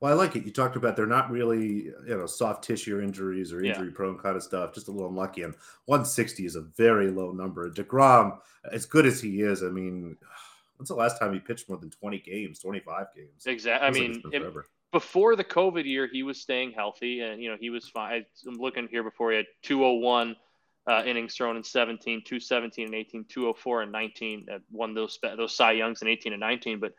Well, 0.00 0.12
I 0.12 0.14
like 0.14 0.36
it. 0.36 0.44
You 0.44 0.52
talked 0.52 0.76
about 0.76 0.96
they're 0.96 1.06
not 1.06 1.30
really, 1.30 1.86
you 2.06 2.16
know, 2.16 2.26
soft 2.26 2.62
tissue 2.62 3.00
injuries 3.00 3.52
or 3.52 3.64
injury 3.64 3.88
yeah. 3.88 3.94
prone 3.94 4.18
kind 4.18 4.36
of 4.36 4.42
stuff, 4.42 4.74
just 4.74 4.88
a 4.88 4.92
little 4.92 5.08
unlucky. 5.08 5.42
And 5.42 5.54
160 5.86 6.46
is 6.46 6.56
a 6.56 6.60
very 6.60 7.10
low 7.10 7.32
number. 7.32 7.68
DeGrom, 7.70 8.38
as 8.70 8.86
good 8.86 9.06
as 9.06 9.20
he 9.20 9.40
is, 9.40 9.62
I 9.62 9.68
mean, 9.68 10.16
when's 10.76 10.88
the 10.88 10.94
last 10.94 11.18
time 11.18 11.32
he 11.32 11.40
pitched 11.40 11.68
more 11.68 11.78
than 11.78 11.90
20 11.90 12.18
games, 12.20 12.60
25 12.60 13.06
games? 13.16 13.46
Exactly. 13.46 13.88
I 13.88 13.90
mean, 13.90 14.22
like 14.24 14.34
it, 14.34 14.54
before 14.92 15.34
the 15.34 15.44
COVID 15.44 15.84
year, 15.84 16.08
he 16.10 16.22
was 16.22 16.40
staying 16.40 16.72
healthy 16.72 17.20
and, 17.22 17.42
you 17.42 17.50
know, 17.50 17.56
he 17.58 17.70
was 17.70 17.88
fine. 17.88 18.24
I'm 18.46 18.54
looking 18.54 18.86
here 18.88 19.02
before 19.02 19.30
he 19.32 19.36
had 19.38 19.46
201 19.62 20.36
uh, 20.86 21.02
innings 21.06 21.34
thrown 21.34 21.56
in 21.56 21.64
17, 21.64 22.22
217 22.24 22.86
and 22.86 22.94
18, 22.94 23.24
204 23.28 23.82
and 23.82 23.92
19. 23.92 24.46
Uh, 24.52 24.58
won 24.70 24.94
those 24.94 25.18
those 25.36 25.56
Cy 25.56 25.72
Youngs 25.72 26.02
in 26.02 26.08
18 26.08 26.32
and 26.32 26.40
19. 26.40 26.78
But 26.78 26.92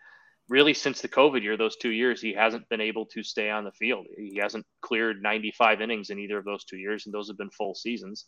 really, 0.50 0.74
since 0.74 1.01
the 1.01 1.08
COVID 1.08 1.44
year, 1.44 1.56
those 1.56 1.75
two 1.75 1.92
years, 1.92 2.22
he 2.22 2.34
hasn't 2.34 2.68
been 2.70 2.82
able 2.82 3.06
to 3.08 3.24
stay 3.24 3.50
on 3.50 3.63
the 3.63 3.72
field. 3.72 4.08
He 4.18 4.38
hasn't 4.42 4.65
cleared 4.82 5.22
95 5.22 5.82
innings 5.82 6.10
in 6.10 6.20
either 6.20 6.38
of 6.38 6.46
those 6.46 6.65
two 6.65 6.77
years, 6.77 7.06
and 7.06 7.13
those 7.13 7.27
have 7.27 7.38
been 7.38 7.51
full 7.51 7.75
seasons. 7.75 8.25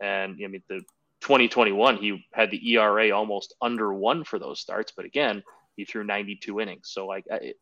And 0.00 0.38
I 0.42 0.46
mean, 0.46 0.62
the 0.68 0.80
2021, 1.22 1.96
he 1.96 2.24
had 2.32 2.50
the 2.50 2.72
ERA 2.72 3.10
almost 3.10 3.54
under 3.60 3.92
one 3.92 4.24
for 4.24 4.38
those 4.38 4.60
starts, 4.60 4.92
but 4.96 5.04
again, 5.04 5.42
he 5.76 5.84
threw 5.84 6.04
92 6.04 6.60
innings. 6.60 6.90
So 6.92 7.06
like. 7.06 7.24
I, 7.30 7.54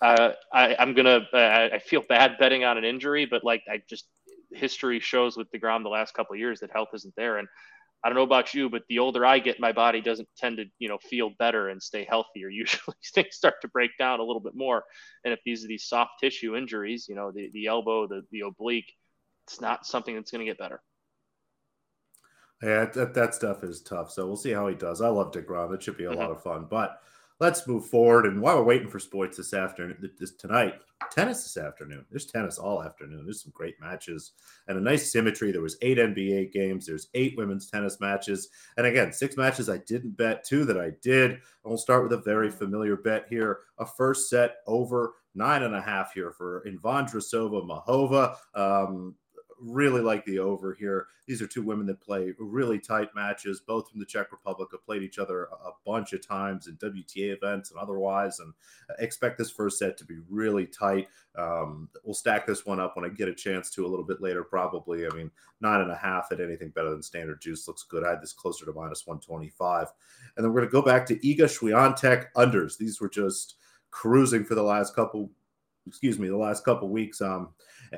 uh, 0.00 0.32
I, 0.52 0.76
I'm 0.78 0.94
gonna. 0.94 1.22
I 1.32 1.80
feel 1.80 2.02
bad 2.08 2.38
betting 2.38 2.62
on 2.62 2.78
an 2.78 2.84
injury, 2.84 3.26
but 3.26 3.42
like 3.42 3.64
I 3.68 3.82
just 3.90 4.06
history 4.52 5.00
shows 5.00 5.36
with 5.36 5.50
Degrom 5.50 5.82
the 5.82 5.88
last 5.88 6.14
couple 6.14 6.34
of 6.34 6.40
years 6.40 6.60
that 6.60 6.70
health 6.72 6.88
isn't 6.94 7.14
there. 7.16 7.38
And 7.38 7.48
I 8.04 8.08
don't 8.08 8.16
know 8.16 8.22
about 8.22 8.54
you, 8.54 8.70
but 8.70 8.82
the 8.88 9.00
older 9.00 9.26
I 9.26 9.40
get, 9.40 9.58
my 9.58 9.72
body 9.72 10.00
doesn't 10.00 10.28
tend 10.36 10.58
to, 10.58 10.64
you 10.78 10.88
know, 10.88 10.98
feel 10.98 11.30
better 11.38 11.68
and 11.68 11.82
stay 11.82 12.06
healthier. 12.08 12.48
Usually 12.48 12.96
things 13.12 13.34
start 13.34 13.54
to 13.62 13.68
break 13.68 13.90
down 13.98 14.20
a 14.20 14.24
little 14.24 14.40
bit 14.40 14.54
more. 14.54 14.84
And 15.24 15.32
if 15.32 15.40
these 15.44 15.64
are 15.64 15.68
these 15.68 15.84
soft 15.84 16.12
tissue 16.20 16.56
injuries, 16.56 17.06
you 17.08 17.14
know, 17.14 17.32
the, 17.32 17.50
the 17.52 17.66
elbow, 17.66 18.06
the, 18.06 18.22
the 18.30 18.42
oblique, 18.42 18.92
it's 19.46 19.60
not 19.60 19.86
something 19.86 20.14
that's 20.14 20.30
going 20.30 20.44
to 20.44 20.50
get 20.50 20.58
better. 20.58 20.80
Yeah, 22.62 22.86
that, 22.86 23.14
that 23.14 23.34
stuff 23.34 23.62
is 23.62 23.80
tough. 23.80 24.10
So 24.10 24.26
we'll 24.26 24.36
see 24.36 24.50
how 24.50 24.66
he 24.66 24.74
does. 24.74 25.00
I 25.00 25.08
love 25.08 25.32
DeGrom. 25.32 25.74
It 25.74 25.82
should 25.82 25.96
be 25.96 26.04
a 26.04 26.10
mm-hmm. 26.10 26.18
lot 26.18 26.30
of 26.30 26.42
fun. 26.42 26.66
But 26.68 27.00
let's 27.40 27.66
move 27.66 27.86
forward. 27.86 28.26
And 28.26 28.40
while 28.40 28.56
we're 28.56 28.64
waiting 28.64 28.88
for 28.88 28.98
sports 28.98 29.36
this 29.36 29.54
afternoon, 29.54 30.10
this 30.18 30.34
tonight, 30.34 30.74
tennis 31.10 31.42
this 31.42 31.56
afternoon. 31.56 32.04
There's 32.10 32.26
tennis 32.26 32.58
all 32.58 32.82
afternoon. 32.82 33.24
There's 33.24 33.42
some 33.42 33.52
great 33.54 33.80
matches 33.80 34.32
and 34.66 34.76
a 34.76 34.80
nice 34.80 35.12
symmetry. 35.12 35.52
There 35.52 35.62
was 35.62 35.78
eight 35.82 35.98
NBA 35.98 36.52
games. 36.52 36.86
There's 36.86 37.08
eight 37.14 37.36
women's 37.36 37.70
tennis 37.70 38.00
matches, 38.00 38.48
and 38.76 38.86
again, 38.86 39.12
six 39.12 39.36
matches 39.36 39.68
I 39.68 39.78
didn't 39.78 40.16
bet, 40.16 40.44
two 40.44 40.64
that 40.64 40.78
I 40.78 40.92
did. 41.02 41.32
And 41.32 41.40
we'll 41.64 41.78
start 41.78 42.02
with 42.02 42.12
a 42.12 42.22
very 42.22 42.50
familiar 42.50 42.96
bet 42.96 43.26
here: 43.28 43.60
a 43.78 43.86
first 43.86 44.28
set 44.28 44.56
over 44.66 45.14
nine 45.34 45.62
and 45.62 45.74
a 45.74 45.80
half 45.80 46.12
here 46.12 46.32
for 46.32 46.64
Vondrousova 46.82 47.66
Muchova. 47.66 48.36
Um, 48.54 49.14
really 49.60 50.00
like 50.00 50.24
the 50.24 50.38
over 50.38 50.74
here. 50.74 51.06
These 51.26 51.42
are 51.42 51.46
two 51.46 51.62
women 51.62 51.86
that 51.86 52.00
play 52.00 52.32
really 52.38 52.78
tight 52.78 53.08
matches, 53.14 53.60
both 53.66 53.90
from 53.90 54.00
the 54.00 54.06
Czech 54.06 54.32
Republic, 54.32 54.68
have 54.72 54.84
played 54.84 55.02
each 55.02 55.18
other 55.18 55.44
a 55.44 55.70
bunch 55.84 56.12
of 56.12 56.26
times 56.26 56.66
in 56.66 56.76
WTA 56.76 57.36
events 57.36 57.70
and 57.70 57.78
otherwise, 57.78 58.40
and 58.40 58.52
expect 58.98 59.38
this 59.38 59.50
first 59.50 59.78
set 59.78 59.96
to 59.98 60.04
be 60.04 60.18
really 60.28 60.66
tight. 60.66 61.08
Um, 61.36 61.88
we'll 62.04 62.14
stack 62.14 62.46
this 62.46 62.66
one 62.66 62.80
up 62.80 62.96
when 62.96 63.04
I 63.04 63.08
get 63.08 63.28
a 63.28 63.34
chance 63.34 63.70
to 63.70 63.86
a 63.86 63.88
little 63.88 64.04
bit 64.04 64.20
later, 64.20 64.42
probably. 64.42 65.06
I 65.06 65.10
mean, 65.10 65.30
nine 65.60 65.80
and 65.80 65.90
a 65.90 65.96
half 65.96 66.32
at 66.32 66.40
anything 66.40 66.70
better 66.70 66.90
than 66.90 67.02
standard 67.02 67.40
juice 67.40 67.68
looks 67.68 67.82
good. 67.82 68.04
I 68.04 68.10
had 68.10 68.22
this 68.22 68.32
closer 68.32 68.64
to 68.64 68.72
minus 68.72 69.06
125. 69.06 69.88
And 70.36 70.44
then 70.44 70.52
we're 70.52 70.60
going 70.60 70.70
to 70.70 70.72
go 70.72 70.82
back 70.82 71.06
to 71.06 71.16
Iga 71.16 71.44
Swiatek 71.44 72.26
unders. 72.36 72.76
These 72.78 73.00
were 73.00 73.08
just 73.08 73.56
cruising 73.90 74.44
for 74.44 74.54
the 74.54 74.62
last 74.62 74.94
couple 74.94 75.30
excuse 75.88 76.18
me, 76.18 76.28
the 76.28 76.36
last 76.36 76.64
couple 76.64 76.88
weeks. 76.88 77.20
Um, 77.20 77.48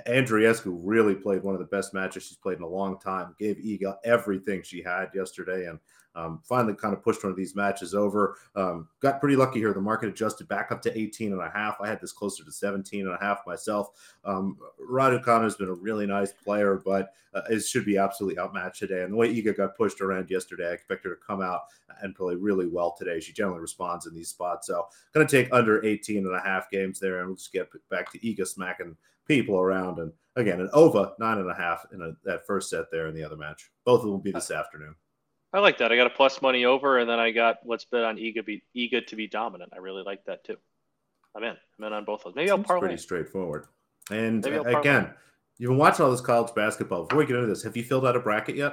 Andreescu 0.06 0.78
really 0.82 1.14
played 1.14 1.42
one 1.42 1.54
of 1.54 1.60
the 1.60 1.66
best 1.66 1.94
matches 1.94 2.24
she's 2.24 2.36
played 2.36 2.58
in 2.58 2.62
a 2.62 2.68
long 2.68 2.98
time. 2.98 3.34
Gave 3.38 3.56
Iga 3.56 3.96
everything 4.04 4.62
she 4.62 4.82
had 4.82 5.10
yesterday, 5.14 5.66
and 5.66 5.78
um, 6.14 6.40
finally 6.44 6.74
kind 6.74 6.94
of 6.94 7.02
pushed 7.02 7.22
one 7.22 7.30
of 7.30 7.36
these 7.36 7.54
matches 7.54 7.94
over. 7.94 8.36
Um, 8.56 8.88
got 9.00 9.20
pretty 9.20 9.36
lucky 9.36 9.60
here. 9.60 9.72
The 9.72 9.80
market 9.80 10.08
adjusted 10.08 10.48
back 10.48 10.72
up 10.72 10.82
to 10.82 10.98
18 10.98 11.32
and 11.32 11.40
a 11.40 11.50
half. 11.50 11.80
I 11.80 11.88
had 11.88 12.00
this 12.00 12.12
closer 12.12 12.44
to 12.44 12.52
17 12.52 13.06
and 13.06 13.14
a 13.14 13.24
half 13.24 13.40
myself. 13.46 13.90
Um, 14.24 14.56
Raducanu 14.90 15.44
has 15.44 15.56
been 15.56 15.68
a 15.68 15.74
really 15.74 16.06
nice 16.06 16.32
player, 16.32 16.80
but 16.84 17.12
uh, 17.32 17.42
it 17.48 17.60
should 17.60 17.84
be 17.84 17.96
absolutely 17.96 18.40
outmatched 18.40 18.80
today. 18.80 19.02
And 19.02 19.12
the 19.12 19.16
way 19.16 19.32
Iga 19.32 19.56
got 19.56 19.76
pushed 19.76 20.00
around 20.00 20.30
yesterday, 20.30 20.68
I 20.68 20.72
expect 20.72 21.04
her 21.04 21.10
to 21.10 21.20
come 21.24 21.40
out 21.40 21.62
and 22.02 22.14
play 22.14 22.34
really 22.34 22.66
well 22.66 22.94
today. 22.98 23.20
She 23.20 23.32
generally 23.32 23.60
responds 23.60 24.06
in 24.06 24.14
these 24.14 24.28
spots. 24.28 24.66
So 24.66 24.88
going 25.12 25.26
to 25.26 25.42
take 25.42 25.52
under 25.52 25.84
18 25.84 26.26
and 26.26 26.34
a 26.34 26.40
half 26.40 26.70
games 26.70 26.98
there, 26.98 27.18
and 27.18 27.28
we'll 27.28 27.36
just 27.36 27.52
get 27.52 27.68
back 27.88 28.10
to 28.12 28.18
Iga 28.18 28.46
smacking 28.46 28.96
people 29.30 29.56
around. 29.56 30.00
And 30.00 30.12
again, 30.34 30.60
an 30.60 30.68
over 30.72 31.12
nine 31.20 31.38
and 31.38 31.48
a 31.48 31.54
half 31.54 31.86
in 31.92 32.02
a, 32.02 32.10
that 32.24 32.46
first 32.46 32.68
set 32.68 32.90
there 32.90 33.06
in 33.06 33.14
the 33.14 33.22
other 33.22 33.36
match. 33.36 33.70
Both 33.84 34.00
of 34.00 34.02
them 34.02 34.10
will 34.10 34.18
be 34.18 34.32
this 34.32 34.50
afternoon. 34.50 34.96
I 35.52 35.60
like 35.60 35.78
that. 35.78 35.92
I 35.92 35.96
got 35.96 36.08
a 36.08 36.10
plus 36.10 36.42
money 36.42 36.64
over, 36.64 36.98
and 36.98 37.08
then 37.08 37.18
I 37.18 37.30
got 37.30 37.58
let's 37.64 37.84
bet 37.84 38.04
on 38.04 38.16
Iga 38.16 38.44
be 38.44 38.62
Iga 38.76 39.06
to 39.06 39.16
be 39.16 39.28
dominant. 39.28 39.72
I 39.72 39.78
really 39.78 40.02
like 40.02 40.24
that 40.26 40.44
too. 40.44 40.56
I'm 41.36 41.44
in. 41.44 41.56
I'm 41.78 41.84
in 41.84 41.92
on 41.92 42.04
both 42.04 42.20
of 42.20 42.32
those. 42.32 42.36
Maybe 42.36 42.48
Seems 42.48 42.58
I'll 42.58 42.64
parlay. 42.64 42.88
Pretty 42.88 43.02
straightforward. 43.02 43.66
And 44.10 44.44
again, 44.44 45.12
you've 45.58 45.70
been 45.70 45.78
watching 45.78 46.04
all 46.04 46.10
this 46.10 46.20
college 46.20 46.52
basketball. 46.54 47.04
Before 47.04 47.18
we 47.18 47.26
get 47.26 47.36
into 47.36 47.48
this, 47.48 47.62
have 47.62 47.76
you 47.76 47.84
filled 47.84 48.06
out 48.06 48.16
a 48.16 48.20
bracket 48.20 48.56
yet? 48.56 48.72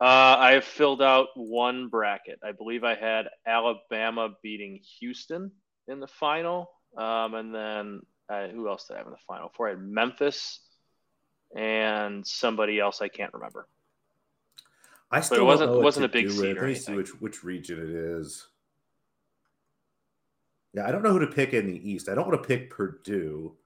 Uh, 0.00 0.36
I 0.38 0.52
have 0.52 0.64
filled 0.64 1.02
out 1.02 1.28
one 1.34 1.88
bracket. 1.88 2.38
I 2.44 2.52
believe 2.52 2.84
I 2.84 2.94
had 2.94 3.28
Alabama 3.46 4.30
beating 4.42 4.80
Houston 4.98 5.50
in 5.88 6.00
the 6.00 6.06
final, 6.06 6.70
um, 6.96 7.34
and 7.34 7.54
then 7.54 8.00
uh, 8.30 8.48
who 8.48 8.68
else 8.68 8.86
did 8.86 8.94
I 8.94 8.98
have 8.98 9.06
in 9.06 9.12
the 9.12 9.18
final? 9.26 9.48
Four. 9.48 9.68
I 9.68 9.70
had 9.70 9.80
Memphis 9.80 10.60
and 11.56 12.26
somebody 12.26 12.78
else 12.78 13.00
I 13.02 13.08
can't 13.08 13.32
remember. 13.34 13.66
I 15.10 15.20
still 15.20 15.38
but 15.38 15.42
it 15.42 15.46
wasn't 15.46 15.70
it 15.72 15.82
wasn't 15.82 16.06
a 16.06 16.08
big 16.08 16.30
seed. 16.30 16.56
Let 16.56 16.64
me 16.64 16.74
see 16.74 16.94
which 16.94 17.10
which 17.20 17.42
region 17.42 17.80
it 17.80 17.90
is. 17.90 18.46
Yeah, 20.72 20.86
I 20.86 20.92
don't 20.92 21.02
know 21.02 21.12
who 21.12 21.18
to 21.18 21.26
pick 21.26 21.52
in 21.52 21.66
the 21.66 21.90
East. 21.90 22.08
I 22.08 22.14
don't 22.14 22.28
want 22.28 22.40
to 22.40 22.46
pick 22.46 22.70
Purdue. 22.70 23.56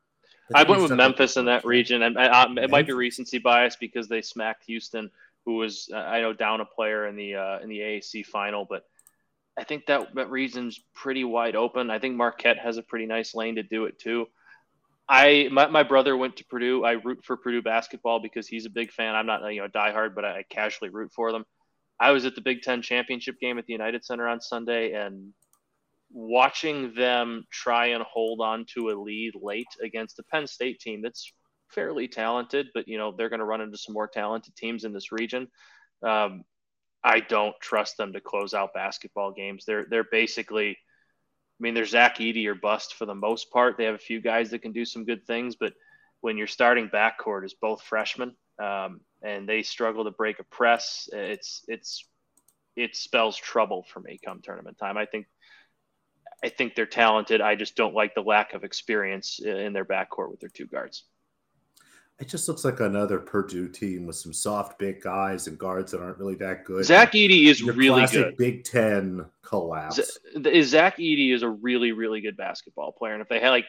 I 0.54 0.62
went 0.62 0.82
with 0.82 0.92
Memphis 0.92 1.36
in 1.36 1.44
that 1.46 1.64
region, 1.64 2.02
and 2.02 2.16
uh, 2.16 2.48
it 2.56 2.70
might 2.70 2.86
be 2.86 2.92
recency 2.92 3.38
bias 3.38 3.76
because 3.76 4.08
they 4.08 4.22
smacked 4.22 4.64
Houston, 4.64 5.10
who 5.44 5.56
was 5.56 5.90
uh, 5.92 5.98
I 5.98 6.20
know 6.22 6.32
down 6.32 6.60
a 6.60 6.64
player 6.64 7.06
in 7.06 7.16
the 7.16 7.34
uh, 7.34 7.58
in 7.60 7.68
the 7.68 7.78
AAC 7.78 8.24
final, 8.24 8.64
but 8.64 8.86
I 9.58 9.64
think 9.64 9.86
that 9.86 10.14
that 10.14 10.30
region's 10.30 10.80
pretty 10.94 11.24
wide 11.24 11.56
open. 11.56 11.90
I 11.90 11.98
think 11.98 12.16
Marquette 12.16 12.58
has 12.58 12.78
a 12.78 12.82
pretty 12.82 13.06
nice 13.06 13.34
lane 13.34 13.56
to 13.56 13.62
do 13.62 13.84
it 13.84 13.98
too. 13.98 14.28
I 15.08 15.48
my, 15.52 15.66
my 15.66 15.82
brother 15.82 16.16
went 16.16 16.36
to 16.36 16.44
Purdue. 16.46 16.84
I 16.84 16.92
root 16.92 17.24
for 17.24 17.36
Purdue 17.36 17.62
basketball 17.62 18.20
because 18.20 18.48
he's 18.48 18.66
a 18.66 18.70
big 18.70 18.90
fan. 18.90 19.14
I'm 19.14 19.26
not 19.26 19.42
you 19.52 19.60
know 19.60 19.68
diehard, 19.68 20.14
but 20.14 20.24
I 20.24 20.44
casually 20.48 20.90
root 20.90 21.12
for 21.14 21.32
them. 21.32 21.44
I 22.00 22.10
was 22.10 22.24
at 22.24 22.34
the 22.34 22.40
Big 22.40 22.62
Ten 22.62 22.82
championship 22.82 23.38
game 23.38 23.58
at 23.58 23.66
the 23.66 23.72
United 23.72 24.04
Center 24.04 24.26
on 24.26 24.40
Sunday, 24.40 24.92
and 24.92 25.32
watching 26.10 26.94
them 26.94 27.44
try 27.50 27.86
and 27.88 28.02
hold 28.02 28.40
on 28.40 28.64
to 28.74 28.90
a 28.90 28.98
lead 28.98 29.34
late 29.40 29.66
against 29.82 30.18
a 30.18 30.22
Penn 30.24 30.46
State 30.46 30.80
team 30.80 31.02
that's 31.02 31.32
fairly 31.68 32.08
talented, 32.08 32.68
but 32.72 32.88
you 32.88 32.96
know 32.96 33.12
they're 33.12 33.28
going 33.28 33.40
to 33.40 33.46
run 33.46 33.60
into 33.60 33.76
some 33.76 33.92
more 33.92 34.08
talented 34.08 34.56
teams 34.56 34.84
in 34.84 34.92
this 34.92 35.12
region. 35.12 35.48
Um, 36.02 36.44
I 37.02 37.20
don't 37.20 37.54
trust 37.60 37.98
them 37.98 38.14
to 38.14 38.20
close 38.20 38.54
out 38.54 38.74
basketball 38.74 39.32
games. 39.32 39.64
They're 39.66 39.86
they're 39.90 40.06
basically 40.10 40.78
I 41.58 41.62
mean, 41.62 41.74
there's 41.74 41.90
Zach 41.90 42.18
Edey 42.18 42.46
or 42.46 42.54
bust 42.54 42.94
for 42.94 43.06
the 43.06 43.14
most 43.14 43.50
part. 43.50 43.76
They 43.76 43.84
have 43.84 43.94
a 43.94 43.98
few 43.98 44.20
guys 44.20 44.50
that 44.50 44.62
can 44.62 44.72
do 44.72 44.84
some 44.84 45.04
good 45.04 45.26
things, 45.26 45.54
but 45.56 45.72
when 46.20 46.36
your 46.36 46.46
starting 46.46 46.88
backcourt 46.88 47.44
is 47.44 47.54
both 47.54 47.82
freshmen 47.82 48.34
um, 48.58 49.00
and 49.22 49.48
they 49.48 49.62
struggle 49.62 50.04
to 50.04 50.10
break 50.10 50.40
a 50.40 50.44
press, 50.44 51.08
it's 51.12 51.64
it's 51.68 52.04
it 52.76 52.96
spells 52.96 53.36
trouble 53.36 53.84
for 53.92 54.00
me 54.00 54.18
come 54.24 54.40
tournament 54.42 54.78
time. 54.78 54.96
I 54.96 55.06
think 55.06 55.26
I 56.42 56.48
think 56.48 56.74
they're 56.74 56.86
talented. 56.86 57.40
I 57.40 57.54
just 57.54 57.76
don't 57.76 57.94
like 57.94 58.14
the 58.14 58.22
lack 58.22 58.52
of 58.52 58.64
experience 58.64 59.38
in 59.38 59.72
their 59.72 59.84
backcourt 59.84 60.30
with 60.30 60.40
their 60.40 60.50
two 60.50 60.66
guards. 60.66 61.04
It 62.20 62.28
just 62.28 62.46
looks 62.46 62.64
like 62.64 62.78
another 62.78 63.18
Purdue 63.18 63.68
team 63.68 64.06
with 64.06 64.14
some 64.14 64.32
soft, 64.32 64.78
big 64.78 65.02
guys 65.02 65.48
and 65.48 65.58
guards 65.58 65.90
that 65.90 66.00
aren't 66.00 66.18
really 66.18 66.36
that 66.36 66.64
good. 66.64 66.84
Zach 66.84 67.12
Edey 67.12 67.46
is 67.46 67.60
Your 67.60 67.74
really 67.74 68.06
good. 68.06 68.36
Big 68.36 68.62
Ten 68.62 69.26
collapse. 69.42 69.96
Z- 69.96 70.62
Zach 70.62 70.98
Edey 70.98 71.34
is 71.34 71.42
a 71.42 71.48
really, 71.48 71.90
really 71.90 72.20
good 72.20 72.36
basketball 72.36 72.92
player, 72.92 73.14
and 73.14 73.22
if 73.22 73.28
they 73.28 73.40
had 73.40 73.50
like, 73.50 73.66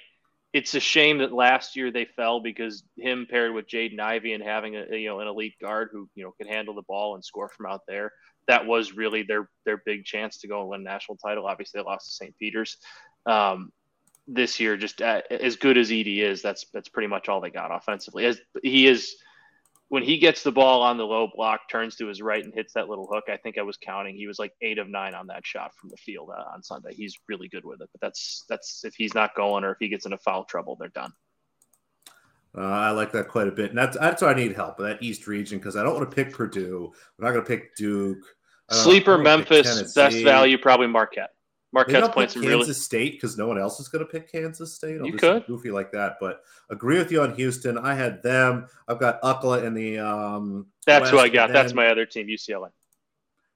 it's 0.53 0.75
a 0.75 0.79
shame 0.79 1.17
that 1.17 1.33
last 1.33 1.75
year 1.75 1.91
they 1.91 2.05
fell 2.05 2.39
because 2.39 2.83
him 2.97 3.27
paired 3.29 3.53
with 3.53 3.67
Jaden 3.67 3.99
Ivey 3.99 4.33
and 4.33 4.43
having 4.43 4.75
a 4.75 4.95
you 4.95 5.09
know 5.09 5.19
an 5.19 5.27
elite 5.27 5.55
guard 5.59 5.89
who 5.91 6.07
you 6.13 6.23
know 6.23 6.31
can 6.39 6.47
handle 6.47 6.75
the 6.75 6.83
ball 6.83 7.15
and 7.15 7.25
score 7.25 7.49
from 7.49 7.65
out 7.65 7.81
there. 7.87 8.13
That 8.47 8.67
was 8.67 8.93
really 8.93 9.23
their 9.23 9.49
their 9.65 9.81
big 9.85 10.05
chance 10.05 10.37
to 10.41 10.47
go 10.47 10.61
and 10.61 10.69
win 10.69 10.81
a 10.81 10.83
national 10.83 11.17
title. 11.17 11.47
Obviously, 11.47 11.79
they 11.79 11.83
lost 11.83 12.05
to 12.05 12.11
St. 12.13 12.37
Peter's. 12.37 12.77
Um, 13.25 13.71
this 14.27 14.59
year, 14.59 14.77
just 14.77 15.01
uh, 15.01 15.21
as 15.29 15.55
good 15.55 15.77
as 15.77 15.89
Edey 15.89 16.19
is, 16.19 16.41
that's 16.41 16.65
that's 16.73 16.89
pretty 16.89 17.07
much 17.07 17.29
all 17.29 17.41
they 17.41 17.49
got 17.49 17.75
offensively. 17.75 18.25
As 18.25 18.39
he 18.63 18.87
is, 18.87 19.15
when 19.89 20.03
he 20.03 20.17
gets 20.17 20.43
the 20.43 20.51
ball 20.51 20.81
on 20.81 20.97
the 20.97 21.05
low 21.05 21.27
block, 21.33 21.69
turns 21.69 21.95
to 21.97 22.07
his 22.07 22.21
right 22.21 22.43
and 22.43 22.53
hits 22.53 22.73
that 22.73 22.89
little 22.89 23.07
hook. 23.07 23.25
I 23.29 23.37
think 23.37 23.57
I 23.57 23.61
was 23.61 23.77
counting. 23.77 24.15
He 24.15 24.27
was 24.27 24.39
like 24.39 24.53
eight 24.61 24.79
of 24.79 24.89
nine 24.89 25.13
on 25.13 25.27
that 25.27 25.45
shot 25.45 25.75
from 25.75 25.89
the 25.89 25.97
field 25.97 26.31
uh, 26.35 26.43
on 26.53 26.63
Sunday. 26.63 26.93
He's 26.93 27.19
really 27.27 27.47
good 27.47 27.65
with 27.65 27.81
it. 27.81 27.89
But 27.91 28.01
that's 28.01 28.45
that's 28.49 28.83
if 28.83 28.95
he's 28.95 29.13
not 29.13 29.35
going 29.35 29.63
or 29.63 29.71
if 29.71 29.77
he 29.79 29.89
gets 29.89 30.05
into 30.05 30.17
foul 30.17 30.45
trouble, 30.45 30.75
they're 30.75 30.89
done. 30.89 31.13
Uh, 32.57 32.61
I 32.61 32.91
like 32.91 33.11
that 33.11 33.27
quite 33.27 33.49
a 33.49 33.51
bit, 33.51 33.69
and 33.71 33.77
that's 33.77 33.97
that's 33.97 34.21
why 34.21 34.31
I 34.31 34.33
need 34.33 34.55
help 34.55 34.77
that 34.77 35.03
East 35.03 35.27
region 35.27 35.59
because 35.59 35.75
I 35.75 35.83
don't 35.83 35.93
want 35.93 36.09
to 36.09 36.15
pick 36.15 36.33
Purdue. 36.33 36.91
I'm 37.19 37.25
not 37.25 37.31
going 37.31 37.43
to 37.43 37.47
pick 37.47 37.75
Duke. 37.75 38.23
Sleeper 38.71 39.17
Memphis, 39.17 39.93
best 39.93 40.23
value 40.23 40.57
probably 40.57 40.87
Marquette. 40.87 41.34
Marquette's 41.75 42.07
some 42.07 42.41
Kansas 42.41 42.45
really... 42.45 42.73
State 42.73 43.11
because 43.13 43.37
no 43.37 43.47
one 43.47 43.59
else 43.59 43.81
is 43.81 43.89
going 43.89 44.03
to 44.03 44.09
pick 44.09 44.31
Kansas 44.31 44.73
State. 44.73 45.01
I'll 45.01 45.07
you 45.07 45.11
could 45.11 45.45
goofy 45.45 45.71
like 45.71 45.91
that, 45.91 46.15
but 46.21 46.39
agree 46.69 46.97
with 46.97 47.11
you 47.11 47.21
on 47.21 47.35
Houston. 47.35 47.77
I 47.77 47.93
had 47.93 48.23
them. 48.23 48.67
I've 48.87 48.97
got 48.97 49.19
UCLA 49.21 49.65
in 49.65 49.73
the. 49.73 49.99
Um, 49.99 50.67
That's 50.85 51.01
West, 51.01 51.11
who 51.11 51.19
I 51.19 51.27
got. 51.27 51.47
Then, 51.47 51.53
That's 51.53 51.73
my 51.73 51.87
other 51.87 52.05
team, 52.05 52.27
UCLA. 52.27 52.69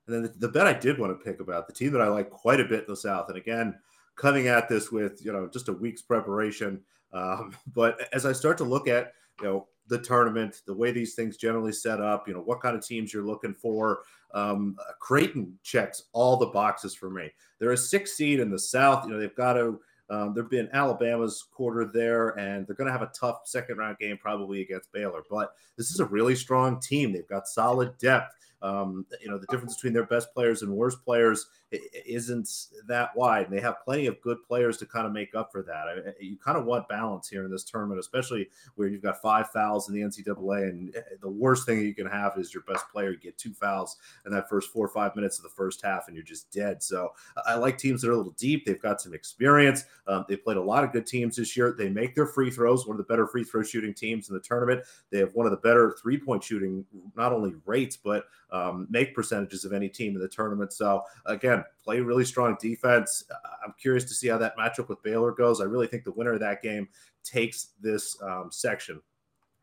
And 0.05 0.15
then 0.15 0.21
the, 0.23 0.33
the, 0.37 0.49
bet 0.49 0.67
I 0.67 0.73
did 0.73 0.99
want 0.99 1.17
to 1.17 1.23
pick 1.23 1.39
about 1.39 1.67
the 1.67 1.73
team 1.73 1.93
that 1.93 2.01
I 2.01 2.09
like 2.09 2.29
quite 2.29 2.59
a 2.59 2.65
bit 2.65 2.81
in 2.81 2.89
the 2.89 2.97
South, 2.97 3.29
and 3.29 3.37
again, 3.37 3.79
coming 4.17 4.49
at 4.49 4.67
this 4.67 4.91
with 4.91 5.25
you 5.25 5.31
know 5.31 5.47
just 5.47 5.69
a 5.69 5.73
week's 5.73 6.01
preparation. 6.01 6.81
Um, 7.13 7.55
but 7.73 8.07
as 8.13 8.25
I 8.25 8.31
start 8.31 8.57
to 8.59 8.63
look 8.63 8.87
at 8.87 9.13
you 9.41 9.47
know 9.47 9.67
the 9.87 9.99
tournament, 9.99 10.61
the 10.65 10.73
way 10.73 10.91
these 10.91 11.15
things 11.15 11.37
generally 11.37 11.71
set 11.71 11.99
up, 12.01 12.27
you 12.27 12.33
know 12.33 12.41
what 12.41 12.61
kind 12.61 12.75
of 12.75 12.85
teams 12.85 13.13
you're 13.13 13.25
looking 13.25 13.53
for. 13.53 13.99
Um, 14.33 14.77
Creighton 14.99 15.57
checks 15.63 16.03
all 16.13 16.37
the 16.37 16.47
boxes 16.47 16.93
for 16.93 17.09
me. 17.09 17.31
They're 17.59 17.71
a 17.71 17.77
six 17.77 18.13
seed 18.13 18.39
in 18.39 18.51
the 18.51 18.59
South. 18.59 19.05
You 19.05 19.13
know, 19.13 19.19
they've 19.19 19.35
got 19.35 19.53
to. 19.53 19.79
Um, 20.11 20.33
they've 20.33 20.49
been 20.49 20.69
Alabama's 20.73 21.45
quarter 21.51 21.85
there, 21.85 22.29
and 22.29 22.65
they're 22.65 22.75
going 22.75 22.87
to 22.87 22.91
have 22.91 23.03
a 23.03 23.11
tough 23.13 23.41
second 23.45 23.77
round 23.77 23.99
game 23.99 24.17
probably 24.17 24.61
against 24.61 24.91
Baylor. 24.91 25.21
But 25.29 25.53
this 25.77 25.91
is 25.91 25.99
a 25.99 26.05
really 26.05 26.35
strong 26.35 26.79
team. 26.79 27.13
They've 27.13 27.27
got 27.27 27.47
solid 27.47 27.95
depth. 27.99 28.33
Um, 28.63 29.05
you 29.21 29.29
know, 29.29 29.37
the 29.37 29.45
difference 29.47 29.75
between 29.75 29.93
their 29.93 30.07
best 30.07 30.33
players 30.33 30.63
and 30.63 30.71
worst 30.71 31.05
players 31.05 31.45
isn't 31.71 32.49
that 32.87 33.15
wide. 33.15 33.45
And 33.47 33.55
they 33.55 33.61
have 33.61 33.83
plenty 33.83 34.07
of 34.07 34.19
good 34.21 34.37
players 34.47 34.77
to 34.77 34.85
kind 34.85 35.05
of 35.05 35.11
make 35.11 35.35
up 35.35 35.51
for 35.51 35.61
that. 35.63 35.87
I, 35.87 36.13
you 36.19 36.37
kind 36.37 36.57
of 36.57 36.65
want 36.65 36.87
balance 36.89 37.29
here 37.29 37.45
in 37.45 37.51
this 37.51 37.63
tournament, 37.63 37.99
especially 37.99 38.49
where 38.75 38.87
you've 38.87 39.03
got 39.03 39.21
five 39.21 39.49
fouls 39.49 39.87
in 39.87 39.95
the 39.95 40.01
NCAA. 40.01 40.69
And 40.69 40.95
eh, 40.95 41.01
the 41.21 41.29
worst 41.29 41.65
thing 41.65 41.81
you 41.81 41.93
can 41.93 42.07
have 42.07 42.37
is 42.37 42.53
your 42.53 42.63
best 42.63 42.89
player 42.89 43.13
get 43.13 43.37
two 43.37 43.53
fouls 43.53 43.97
in 44.25 44.31
that 44.31 44.49
first 44.49 44.71
four 44.71 44.85
or 44.85 44.89
five 44.89 45.15
minutes 45.15 45.37
of 45.37 45.43
the 45.43 45.49
first 45.49 45.83
half, 45.83 46.07
and 46.07 46.15
you're 46.15 46.25
just 46.25 46.51
dead. 46.51 46.81
So 46.81 47.13
I 47.45 47.55
like 47.55 47.77
teams 47.77 48.01
that 48.01 48.09
are 48.09 48.13
a 48.13 48.17
little 48.17 48.35
deep. 48.37 48.65
They've 48.65 48.81
got 48.81 49.01
some 49.01 49.13
experience. 49.13 49.85
Um, 50.07 50.25
they've 50.27 50.43
played 50.43 50.57
a 50.57 50.63
lot 50.63 50.83
of 50.83 50.91
good 50.91 51.05
teams 51.05 51.35
this 51.35 51.55
year. 51.55 51.75
They 51.77 51.89
make 51.89 52.15
their 52.15 52.27
free 52.27 52.49
throws, 52.49 52.87
one 52.87 52.95
of 52.95 52.97
the 52.97 53.11
better 53.11 53.27
free 53.27 53.43
throw 53.43 53.63
shooting 53.63 53.93
teams 53.93 54.29
in 54.29 54.35
the 54.35 54.41
tournament. 54.41 54.83
They 55.11 55.19
have 55.19 55.33
one 55.35 55.45
of 55.45 55.51
the 55.51 55.57
better 55.57 55.95
three 56.01 56.17
point 56.17 56.43
shooting, 56.43 56.85
not 57.15 57.31
only 57.31 57.53
rates, 57.65 57.97
but 57.97 58.25
um, 58.51 58.87
make 58.89 59.13
percentages 59.13 59.65
of 59.65 59.73
any 59.73 59.89
team 59.89 60.15
in 60.15 60.21
the 60.21 60.27
tournament. 60.27 60.73
So 60.73 61.03
again, 61.25 61.58
play 61.83 61.99
really 61.99 62.25
strong 62.25 62.57
defense. 62.59 63.23
I'm 63.65 63.73
curious 63.79 64.03
to 64.05 64.13
see 64.13 64.27
how 64.27 64.37
that 64.37 64.57
matchup 64.57 64.89
with 64.89 65.01
Baylor 65.03 65.31
goes. 65.31 65.61
I 65.61 65.65
really 65.65 65.87
think 65.87 66.03
the 66.03 66.11
winner 66.11 66.33
of 66.33 66.39
that 66.39 66.61
game 66.61 66.87
takes 67.23 67.69
this 67.81 68.17
um, 68.21 68.49
section. 68.51 69.01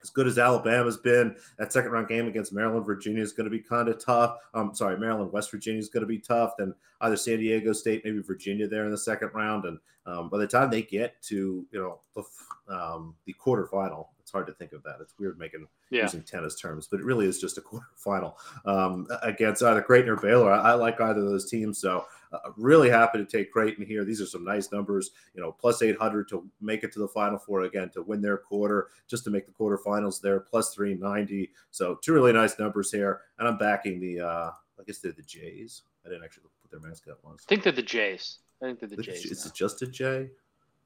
As 0.07 0.11
good 0.11 0.29
as 0.29 0.39
Alabama's 0.39 0.97
been, 0.97 1.35
that 1.59 1.73
second 1.73 1.91
round 1.91 2.07
game 2.07 2.29
against 2.29 2.53
Maryland, 2.53 2.87
Virginia 2.87 3.23
is 3.23 3.33
going 3.33 3.47
to 3.47 3.51
be 3.51 3.59
kind 3.59 3.89
of 3.89 4.03
tough. 4.03 4.37
I'm 4.55 4.69
um, 4.69 4.75
sorry, 4.75 4.97
Maryland, 4.97 5.33
West 5.33 5.51
Virginia 5.51 5.81
is 5.81 5.89
going 5.89 6.03
to 6.03 6.07
be 6.07 6.21
tough. 6.21 6.53
Then 6.57 6.73
either 7.01 7.17
San 7.17 7.39
Diego 7.39 7.73
State, 7.73 8.03
maybe 8.05 8.23
Virginia 8.23 8.69
there 8.69 8.85
in 8.85 8.93
the 8.93 8.99
second 8.99 9.31
round. 9.35 9.65
And 9.65 9.79
um, 10.07 10.29
by 10.29 10.39
the 10.39 10.47
time 10.47 10.71
they 10.71 10.83
get 10.83 11.21
to 11.23 11.67
you 11.73 11.81
know 11.81 11.99
the 12.15 12.73
um, 12.73 13.17
the 13.25 13.35
quarterfinal, 13.35 14.07
it's 14.21 14.31
hard 14.31 14.47
to 14.47 14.53
think 14.53 14.73
of 14.73 14.85
that. 14.85 14.99
It's 15.01 15.15
weird 15.19 15.41
making 15.41 15.67
yeah. 15.91 16.03
using 16.03 16.23
tennis 16.23 16.61
terms, 16.61 16.87
but 16.89 17.01
it 17.01 17.05
really 17.05 17.27
is 17.27 17.41
just 17.41 17.59
a 17.59 17.61
quarterfinal 17.61 18.35
um, 18.65 19.09
against 19.23 19.63
either 19.65 19.83
Creighton 19.83 20.11
or 20.11 20.17
Baylor. 20.17 20.53
I, 20.53 20.71
I, 20.71 20.75
like 20.75 21.01
either 21.01 21.21
of 21.21 21.27
those 21.27 21.51
teams, 21.51 21.79
so 21.79 22.05
uh, 22.33 22.39
really 22.57 22.91
happy 22.91 23.19
to 23.19 23.25
take 23.25 23.53
Creighton 23.53 23.85
here. 23.85 24.05
These 24.05 24.21
are 24.21 24.27
some 24.27 24.45
nice 24.45 24.73
numbers, 24.73 25.11
you 25.35 25.41
know, 25.41 25.53
plus 25.53 25.83
800 25.83 26.29
to 26.31 26.49
make 26.61 26.85
it 26.85 26.93
to 26.93 26.99
the 26.99 27.09
Final 27.09 27.39
Four 27.39 27.63
again 27.63 27.91
to 27.91 28.03
win 28.03 28.21
their 28.21 28.39
quarter, 28.39 28.89
just 29.07 29.25
to 29.25 29.31
make 29.31 29.47
the 29.47 29.53
quarterfinals 29.53 30.21
there, 30.21 30.41
plus 30.41 30.75
390. 30.75 31.51
So 31.71 31.99
two 32.03 32.13
really 32.13 32.33
nice 32.33 32.59
numbers 32.59 32.91
here, 32.91 33.23
and 33.39 33.49
I'm 33.49 33.59
backing 33.59 34.01
the. 34.01 34.21
Uh, 34.21 34.51
I 34.79 34.83
guess 34.87 34.99
they're 34.99 35.13
the 35.13 35.23
Jays. 35.23 35.83
I 36.05 36.11
didn't 36.11 36.25
actually 36.25 36.45
put 36.63 36.71
their 36.71 36.89
mascot 36.89 37.17
once. 37.23 37.45
I 37.47 37.49
think 37.49 37.63
they're 37.63 37.73
the 37.73 37.83
Jays. 37.83 38.39
I 38.63 38.67
think 38.67 38.81
they're 38.81 38.89
the 38.89 38.97
Jays. 38.97 39.31
It's 39.31 39.51
just 39.51 39.83
a 39.83 39.87
J. 39.87 40.29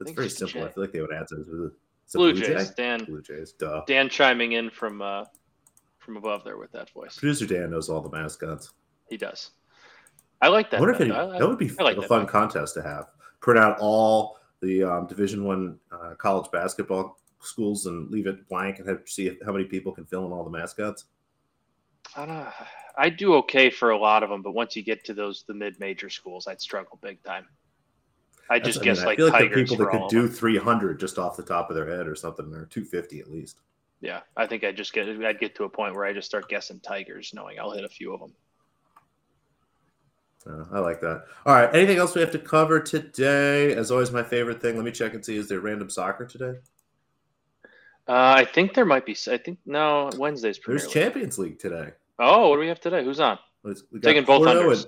It's 0.00 0.12
very 0.12 0.31
simple. 0.31 0.64
I 0.64 0.70
feel 0.70 0.83
like 0.83 0.92
they 0.92 1.00
would 1.00 1.12
answer. 1.12 1.37
Blue, 1.37 1.72
Blue 2.12 2.33
Jays. 2.33 2.70
Dan. 2.70 3.05
Blue 3.05 3.20
Jays. 3.20 3.53
Duh. 3.53 3.83
Dan 3.87 4.09
chiming 4.09 4.53
in 4.53 4.70
from 4.70 5.03
uh, 5.03 5.24
from 5.98 6.16
above 6.16 6.42
there 6.44 6.57
with 6.57 6.72
that 6.72 6.90
voice. 6.90 7.18
Producer 7.18 7.46
Dan 7.46 7.70
knows 7.70 7.88
all 7.88 8.00
the 8.00 8.11
mascots. 8.11 8.72
He 9.09 9.16
does. 9.16 9.50
I 10.40 10.48
like 10.48 10.70
that. 10.70 10.81
What 10.81 10.90
if 10.90 11.00
it, 11.00 11.09
that 11.09 11.46
would 11.46 11.59
be 11.59 11.68
like 11.68 11.96
a 11.96 12.03
fun 12.03 12.26
contest 12.26 12.74
to 12.74 12.83
have? 12.83 13.09
Print 13.40 13.59
out 13.59 13.79
all 13.81 14.38
the 14.61 14.83
um, 14.83 15.07
Division 15.07 15.44
One 15.44 15.79
uh, 15.92 16.14
college 16.16 16.50
basketball 16.50 17.18
schools 17.40 17.87
and 17.87 18.11
leave 18.11 18.26
it 18.26 18.48
blank 18.48 18.79
and 18.79 18.88
have 18.88 19.03
see 19.07 19.38
how 19.44 19.53
many 19.53 19.64
people 19.64 19.92
can 19.92 20.05
fill 20.05 20.26
in 20.26 20.33
all 20.33 20.44
the 20.44 20.50
mascots. 20.50 21.05
I 22.16 22.26
don't. 22.26 22.48
I 22.96 23.09
do 23.09 23.35
okay 23.37 23.70
for 23.70 23.90
a 23.90 23.98
lot 23.98 24.22
of 24.22 24.31
them, 24.31 24.42
but 24.42 24.53
once 24.53 24.76
you 24.76 24.83
get 24.83 25.05
to 25.05 25.14
those 25.14 25.44
the 25.46 25.55
mid 25.55 25.79
major 25.79 26.11
schools, 26.11 26.46
I'd 26.46 26.61
struggle 26.61 26.98
big 27.03 27.22
time. 27.22 27.46
I 28.48 28.59
just 28.59 28.83
guess 28.83 28.98
I, 28.98 29.00
mean, 29.00 29.07
like 29.07 29.14
I 29.14 29.22
feel 29.22 29.29
like 29.31 29.55
the 29.55 29.62
people 29.62 29.76
that 29.76 29.90
could 29.90 30.09
do 30.09 30.26
300 30.26 30.98
just 30.98 31.18
off 31.18 31.37
the 31.37 31.42
top 31.42 31.70
of 31.70 31.76
their 31.76 31.88
head 31.88 32.09
or 32.09 32.16
something, 32.16 32.46
or 32.46 32.66
250 32.66 33.20
at 33.20 33.31
least. 33.31 33.61
Yeah, 34.00 34.20
I 34.37 34.46
think 34.46 34.64
I 34.64 34.72
just 34.72 34.92
get 34.92 35.09
I'd 35.09 35.38
get 35.38 35.55
to 35.57 35.64
a 35.64 35.68
point 35.68 35.94
where 35.94 36.05
I 36.05 36.12
just 36.12 36.26
start 36.26 36.48
guessing 36.48 36.81
tigers, 36.81 37.33
knowing 37.33 37.61
I'll 37.61 37.70
hit 37.70 37.85
a 37.85 37.88
few 37.88 38.12
of 38.12 38.20
them. 38.20 38.33
Uh, 40.46 40.64
I 40.72 40.79
like 40.79 41.00
that. 41.00 41.24
All 41.44 41.55
right. 41.55 41.72
Anything 41.74 41.98
else 41.98 42.14
we 42.14 42.20
have 42.20 42.31
to 42.33 42.38
cover 42.38 42.81
today? 42.81 43.74
As 43.74 43.90
always, 43.90 44.11
my 44.11 44.22
favorite 44.22 44.61
thing. 44.61 44.76
Let 44.76 44.85
me 44.85 44.90
check 44.90 45.14
and 45.14 45.24
see. 45.24 45.37
Is 45.37 45.48
there 45.48 45.61
random 45.61 45.90
soccer 45.90 46.24
today? 46.24 46.59
Uh, 48.09 48.35
I 48.38 48.44
think 48.44 48.74
there 48.74 48.87
might 48.87 49.07
be. 49.07 49.16
I 49.31 49.37
think 49.37 49.59
no. 49.66 50.11
Wednesday's 50.16 50.59
Premier 50.59 50.79
There's 50.79 50.94
League. 50.94 51.05
Champions 51.05 51.38
League 51.38 51.59
today. 51.59 51.90
Oh, 52.18 52.48
what 52.48 52.57
do 52.57 52.61
we 52.61 52.68
have 52.68 52.81
today? 52.81 53.05
Who's 53.05 53.20
on? 53.20 53.38
We 53.62 53.74
got 53.74 54.03
Taking 54.03 54.24
both 54.24 54.44
Porto 54.44 54.70
and, 54.70 54.87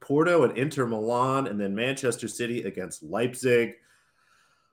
Porto 0.00 0.44
and 0.44 0.56
Inter 0.56 0.86
Milan, 0.86 1.46
and 1.46 1.60
then 1.60 1.74
Manchester 1.74 2.26
City 2.26 2.62
against 2.62 3.02
Leipzig. 3.02 3.74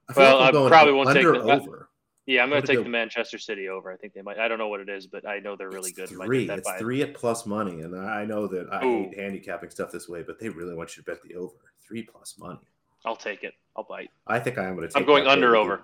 I 0.09 0.13
well, 0.15 0.39
like 0.39 0.55
I 0.55 0.67
probably 0.69 0.93
won't 0.93 1.09
take 1.13 1.23
the, 1.23 1.41
over. 1.41 1.89
Yeah, 2.27 2.41
I'm 2.41 2.49
going 2.49 2.61
to 2.61 2.67
take 2.67 2.83
the 2.83 2.89
Manchester 2.89 3.37
City 3.37 3.69
over. 3.69 3.91
I 3.91 3.97
think 3.97 4.13
they 4.13 4.21
might. 4.21 4.39
I 4.39 4.47
don't 4.47 4.57
know 4.57 4.67
what 4.67 4.79
it 4.79 4.89
is, 4.89 5.05
but 5.05 5.27
I 5.27 5.39
know 5.39 5.55
they're 5.55 5.69
really 5.69 5.91
good. 5.91 6.09
Three. 6.09 6.49
It's 6.49 6.71
three 6.79 7.03
at 7.03 7.13
plus 7.13 7.45
money, 7.45 7.81
and 7.81 7.95
I 7.95 8.25
know 8.25 8.47
that 8.47 8.67
I 8.71 8.83
Ooh. 8.83 9.03
hate 9.03 9.19
handicapping 9.19 9.69
stuff 9.69 9.91
this 9.91 10.09
way, 10.09 10.23
but 10.23 10.39
they 10.39 10.49
really 10.49 10.73
want 10.73 10.97
you 10.97 11.03
to 11.03 11.11
bet 11.11 11.21
the 11.23 11.35
over. 11.35 11.53
Three 11.87 12.01
plus 12.01 12.35
money. 12.39 12.59
I'll 13.05 13.15
take 13.15 13.43
it. 13.43 13.53
I'll 13.75 13.83
bite. 13.83 14.09
I 14.25 14.39
think 14.39 14.57
I 14.57 14.65
am 14.65 14.75
going 14.75 14.87
to. 14.87 14.93
Take 14.93 15.01
I'm 15.01 15.05
going 15.05 15.27
under 15.27 15.55
over. 15.55 15.83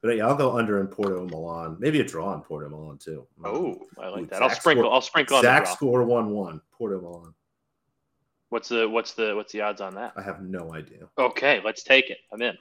But 0.00 0.16
yeah, 0.16 0.26
I'll 0.28 0.36
go 0.36 0.56
under 0.56 0.80
in 0.80 0.86
Porto 0.86 1.26
Milan. 1.26 1.76
Maybe 1.80 1.98
a 2.00 2.04
draw 2.04 2.34
in 2.34 2.42
Porto 2.42 2.68
Milan 2.68 2.98
too. 2.98 3.26
Oh, 3.42 3.80
I 3.98 4.08
like 4.08 4.22
Ooh, 4.22 4.26
that. 4.26 4.42
I'll 4.42 4.50
sprinkle. 4.50 4.92
I'll 4.92 5.00
sprinkle. 5.00 5.40
Zach 5.40 5.66
score 5.66 6.04
one 6.04 6.30
one. 6.30 6.60
Porto 6.70 7.00
Milan. 7.00 7.34
What's 8.50 8.68
the 8.68 8.88
what's 8.88 9.14
the 9.14 9.34
what's 9.34 9.52
the 9.52 9.62
odds 9.62 9.80
on 9.80 9.94
that? 9.96 10.12
I 10.16 10.22
have 10.22 10.42
no 10.42 10.72
idea. 10.72 11.08
Okay, 11.18 11.60
let's 11.64 11.82
take 11.82 12.10
it. 12.10 12.18
I'm 12.32 12.42
in. 12.42 12.56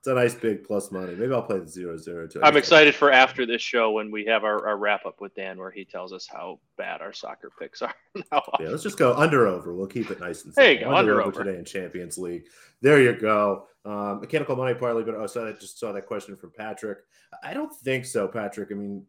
It's 0.00 0.06
a 0.06 0.14
nice 0.14 0.34
big 0.34 0.64
plus 0.64 0.90
money. 0.90 1.14
Maybe 1.14 1.30
I'll 1.30 1.42
play 1.42 1.58
the 1.58 1.68
zero 1.68 1.98
zero 1.98 2.26
too. 2.26 2.40
I'm 2.42 2.56
excited 2.56 2.94
for 2.94 3.12
after 3.12 3.44
this 3.44 3.60
show 3.60 3.90
when 3.90 4.10
we 4.10 4.24
have 4.24 4.44
our, 4.44 4.66
our 4.66 4.78
wrap 4.78 5.04
up 5.04 5.20
with 5.20 5.34
Dan 5.34 5.58
where 5.58 5.70
he 5.70 5.84
tells 5.84 6.14
us 6.14 6.26
how 6.26 6.58
bad 6.78 7.02
our 7.02 7.12
soccer 7.12 7.50
picks 7.60 7.82
are. 7.82 7.94
yeah, 8.32 8.40
let's 8.60 8.82
just 8.82 8.96
go 8.96 9.12
under 9.12 9.46
over. 9.46 9.74
We'll 9.74 9.86
keep 9.86 10.10
it 10.10 10.18
nice 10.18 10.44
and 10.44 10.54
simple. 10.54 10.62
There 10.62 10.72
you 10.72 10.80
go, 10.80 10.94
under, 10.94 11.20
under 11.20 11.22
over 11.22 11.44
today 11.44 11.58
in 11.58 11.66
Champions 11.66 12.16
League. 12.16 12.44
There 12.82 13.00
you 13.00 13.12
go. 13.18 13.66
Um, 13.84 14.20
mechanical 14.20 14.56
money 14.56 14.74
parlay, 14.74 15.02
but 15.02 15.14
I 15.14 15.24
saw 15.24 15.44
that 15.44 15.58
just 15.58 15.78
saw 15.78 15.90
that 15.92 16.06
question 16.06 16.36
from 16.36 16.52
Patrick. 16.54 16.98
I 17.42 17.54
don't 17.54 17.74
think 17.74 18.04
so, 18.04 18.28
Patrick. 18.28 18.70
I 18.70 18.74
mean, 18.74 19.06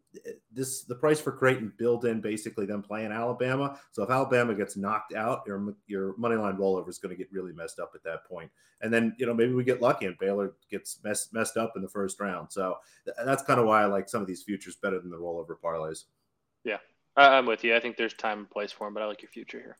this 0.50 0.84
the 0.84 0.94
price 0.94 1.20
for 1.20 1.32
Creighton 1.32 1.72
built 1.76 2.06
in 2.06 2.22
basically 2.22 2.64
them 2.64 2.82
playing 2.82 3.12
Alabama. 3.12 3.78
So 3.90 4.02
if 4.02 4.08
Alabama 4.08 4.54
gets 4.54 4.76
knocked 4.76 5.12
out, 5.12 5.42
your 5.46 5.74
your 5.86 6.16
money 6.16 6.36
line 6.36 6.56
rollover 6.56 6.88
is 6.88 6.98
going 6.98 7.14
to 7.14 7.18
get 7.18 7.30
really 7.32 7.52
messed 7.52 7.80
up 7.80 7.92
at 7.94 8.02
that 8.04 8.24
point. 8.24 8.50
And 8.80 8.92
then 8.92 9.14
you 9.18 9.26
know 9.26 9.34
maybe 9.34 9.52
we 9.52 9.62
get 9.62 9.82
lucky 9.82 10.06
and 10.06 10.16
Baylor 10.18 10.54
gets 10.70 11.00
messed 11.04 11.34
messed 11.34 11.58
up 11.58 11.74
in 11.76 11.82
the 11.82 11.88
first 11.88 12.18
round. 12.18 12.50
So 12.50 12.76
that's 13.24 13.42
kind 13.42 13.60
of 13.60 13.66
why 13.66 13.82
I 13.82 13.86
like 13.86 14.08
some 14.08 14.22
of 14.22 14.26
these 14.26 14.42
futures 14.42 14.76
better 14.76 14.98
than 14.98 15.10
the 15.10 15.18
rollover 15.18 15.56
parlays. 15.62 16.04
Yeah, 16.64 16.78
I'm 17.14 17.44
with 17.44 17.62
you. 17.62 17.76
I 17.76 17.80
think 17.80 17.98
there's 17.98 18.14
time 18.14 18.38
and 18.38 18.50
place 18.50 18.72
for 18.72 18.86
them, 18.86 18.94
but 18.94 19.02
I 19.02 19.06
like 19.06 19.20
your 19.20 19.30
future 19.30 19.58
here. 19.60 19.78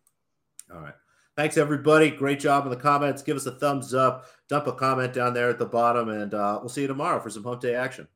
All 0.70 0.82
right. 0.82 0.94
Thanks, 1.34 1.56
everybody. 1.56 2.10
Great 2.10 2.40
job 2.40 2.64
in 2.64 2.70
the 2.70 2.76
comments. 2.76 3.22
Give 3.22 3.36
us 3.36 3.46
a 3.46 3.52
thumbs 3.52 3.94
up. 3.94 4.26
Dump 4.50 4.66
a 4.66 4.72
comment 4.72 5.14
down 5.14 5.32
there 5.32 5.48
at 5.48 5.58
the 5.58 5.64
bottom, 5.64 6.10
and 6.10 6.34
uh, 6.34 6.58
we'll 6.60 6.68
see 6.68 6.82
you 6.82 6.86
tomorrow 6.86 7.20
for 7.20 7.30
some 7.30 7.44
hump 7.44 7.62
day 7.62 7.74
action. 7.74 8.06